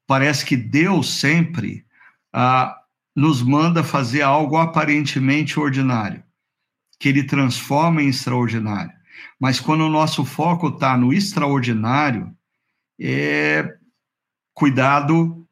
[0.07, 1.85] parece que Deus sempre
[2.33, 2.75] ah,
[3.13, 6.23] nos manda fazer algo aparentemente ordinário,
[6.97, 8.95] que ele transforma em extraordinário.
[9.39, 12.33] Mas quando o nosso foco está no extraordinário,
[12.99, 13.77] é,
[14.53, 15.46] cuidado,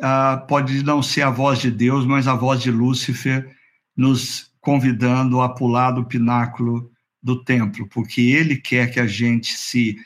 [0.00, 3.54] ah, pode não ser a voz de Deus, mas a voz de Lúcifer
[3.96, 6.90] nos convidando a pular do pináculo
[7.22, 9.96] do templo, porque ele quer que a gente se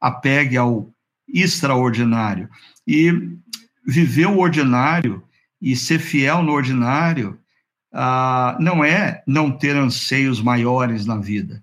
[0.00, 0.92] apegue ao
[1.26, 2.48] extraordinário.
[2.86, 3.12] E
[3.86, 5.22] viver o ordinário
[5.60, 7.38] e ser fiel no ordinário
[7.92, 11.62] ah, não é não ter anseios maiores na vida,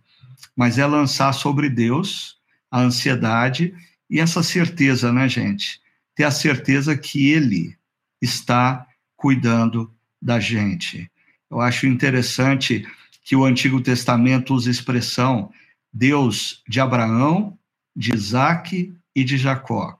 [0.55, 2.37] mas é lançar sobre Deus
[2.69, 3.73] a ansiedade
[4.09, 5.79] e essa certeza, né, gente?
[6.15, 7.75] Ter a certeza que Ele
[8.21, 11.09] está cuidando da gente.
[11.49, 12.87] Eu acho interessante
[13.23, 15.51] que o Antigo Testamento usa a expressão
[15.91, 17.57] Deus de Abraão,
[17.95, 19.97] de Isaac e de Jacó.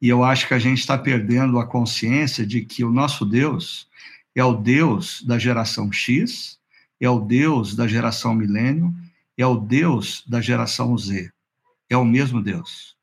[0.00, 3.88] E eu acho que a gente está perdendo a consciência de que o nosso Deus
[4.34, 6.58] é o Deus da geração X,
[7.00, 8.94] é o Deus da geração milênio,
[9.36, 11.30] é o Deus da geração Z.
[11.88, 12.96] É o mesmo Deus.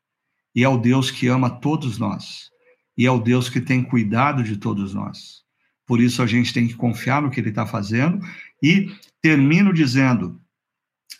[0.56, 2.50] E é o Deus que ama todos nós.
[2.96, 5.44] E é o Deus que tem cuidado de todos nós.
[5.86, 8.26] Por isso a gente tem que confiar no que ele está fazendo.
[8.62, 8.90] E
[9.20, 10.40] termino dizendo: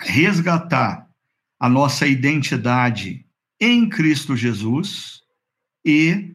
[0.00, 1.06] resgatar
[1.60, 3.26] a nossa identidade
[3.60, 5.20] em Cristo Jesus
[5.84, 6.34] e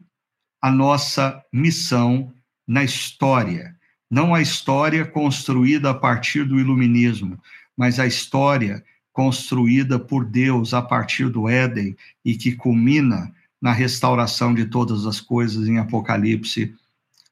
[0.60, 2.32] a nossa missão
[2.66, 3.76] na história.
[4.08, 7.40] Não a história construída a partir do iluminismo,
[7.76, 14.54] mas a história construída por Deus a partir do Éden e que culmina na restauração
[14.54, 16.74] de todas as coisas em Apocalipse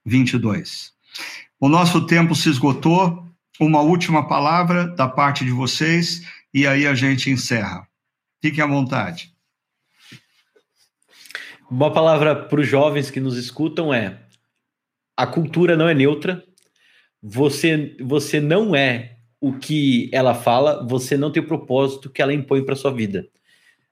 [0.05, 0.93] 22.
[1.59, 3.27] O nosso tempo se esgotou.
[3.59, 7.87] Uma última palavra da parte de vocês e aí a gente encerra.
[8.41, 9.35] Fiquem à vontade.
[11.71, 14.19] Uma palavra para os jovens que nos escutam é:
[15.17, 16.43] a cultura não é neutra.
[17.23, 22.35] Você, você não é o que ela fala, você não tem o propósito que ela
[22.35, 23.27] impõe para sua vida.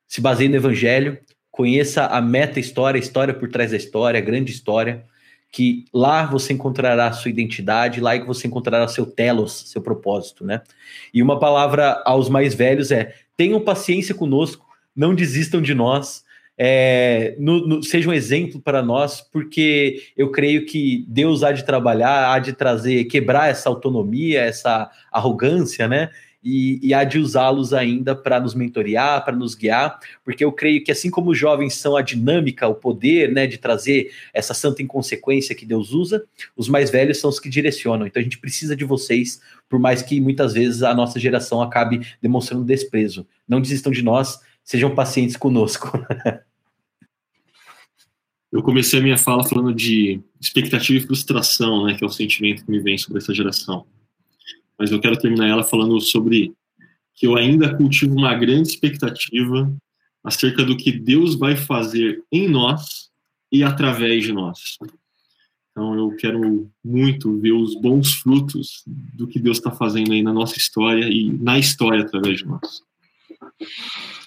[0.07, 1.19] Se baseie no evangelho,
[1.51, 5.05] conheça a meta história, a história por trás da história, a grande história,
[5.51, 9.81] que lá você encontrará a sua identidade, lá é que você encontrará seu telos, seu
[9.81, 10.61] propósito, né?
[11.13, 16.23] E uma palavra aos mais velhos é: tenham paciência conosco, não desistam de nós,
[16.61, 21.65] é, no, no, seja um exemplo para nós, porque eu creio que Deus há de
[21.65, 26.11] trabalhar, há de trazer, quebrar essa autonomia, essa arrogância, né?
[26.43, 30.83] E, e há de usá-los ainda para nos mentorear, para nos guiar, porque eu creio
[30.83, 34.81] que assim como os jovens são a dinâmica, o poder, né, de trazer essa santa
[34.81, 36.25] inconsequência que Deus usa,
[36.57, 38.07] os mais velhos são os que direcionam.
[38.07, 42.07] Então a gente precisa de vocês, por mais que muitas vezes a nossa geração acabe
[42.23, 43.27] demonstrando desprezo.
[43.47, 45.91] Não desistam de nós, sejam pacientes conosco.
[48.53, 52.65] Eu comecei a minha fala falando de expectativa e frustração, né, que é o sentimento
[52.65, 53.87] que me vem sobre essa geração.
[54.79, 56.55] Mas eu quero terminar ela falando sobre
[57.15, 59.71] que eu ainda cultivo uma grande expectativa
[60.25, 63.11] acerca do que Deus vai fazer em nós
[63.53, 64.79] e através de nós.
[65.71, 70.33] Então eu quero muito ver os bons frutos do que Deus está fazendo aí na
[70.33, 72.83] nossa história e na história através de nós.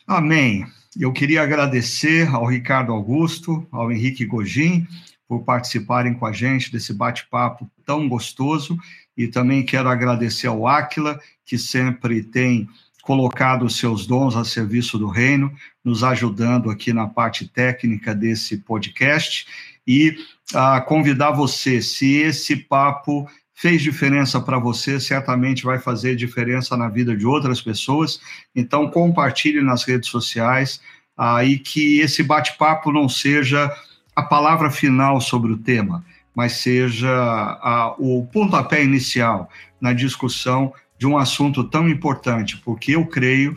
[0.07, 0.65] Amém.
[0.99, 4.85] Eu queria agradecer ao Ricardo Augusto, ao Henrique Gogin,
[5.27, 8.77] por participarem com a gente desse bate-papo tão gostoso,
[9.15, 12.67] e também quero agradecer ao Áquila, que sempre tem
[13.01, 18.57] colocado os seus dons a serviço do reino, nos ajudando aqui na parte técnica desse
[18.57, 19.45] podcast,
[19.87, 20.17] e
[20.53, 23.27] uh, convidar você, se esse papo
[23.61, 28.19] fez diferença para você, certamente vai fazer diferença na vida de outras pessoas.
[28.55, 30.81] Então, compartilhe nas redes sociais
[31.15, 33.71] ah, e que esse bate-papo não seja
[34.15, 36.03] a palavra final sobre o tema,
[36.35, 39.47] mas seja ah, o pontapé inicial
[39.79, 43.55] na discussão de um assunto tão importante, porque eu creio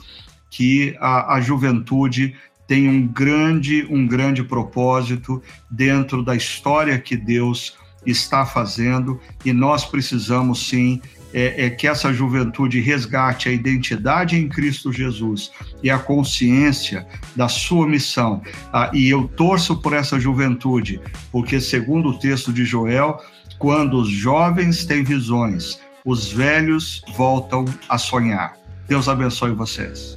[0.50, 2.36] que a, a juventude
[2.68, 7.74] tem um grande, um grande propósito dentro da história que Deus
[8.06, 11.00] está fazendo e nós precisamos sim
[11.34, 15.50] é, é, que essa juventude resgate a identidade em Cristo Jesus
[15.82, 18.40] e a consciência da sua missão.
[18.72, 21.00] Ah, e eu torço por essa juventude,
[21.32, 23.20] porque, segundo o texto de Joel,
[23.58, 28.56] quando os jovens têm visões, os velhos voltam a sonhar.
[28.86, 30.16] Deus abençoe vocês.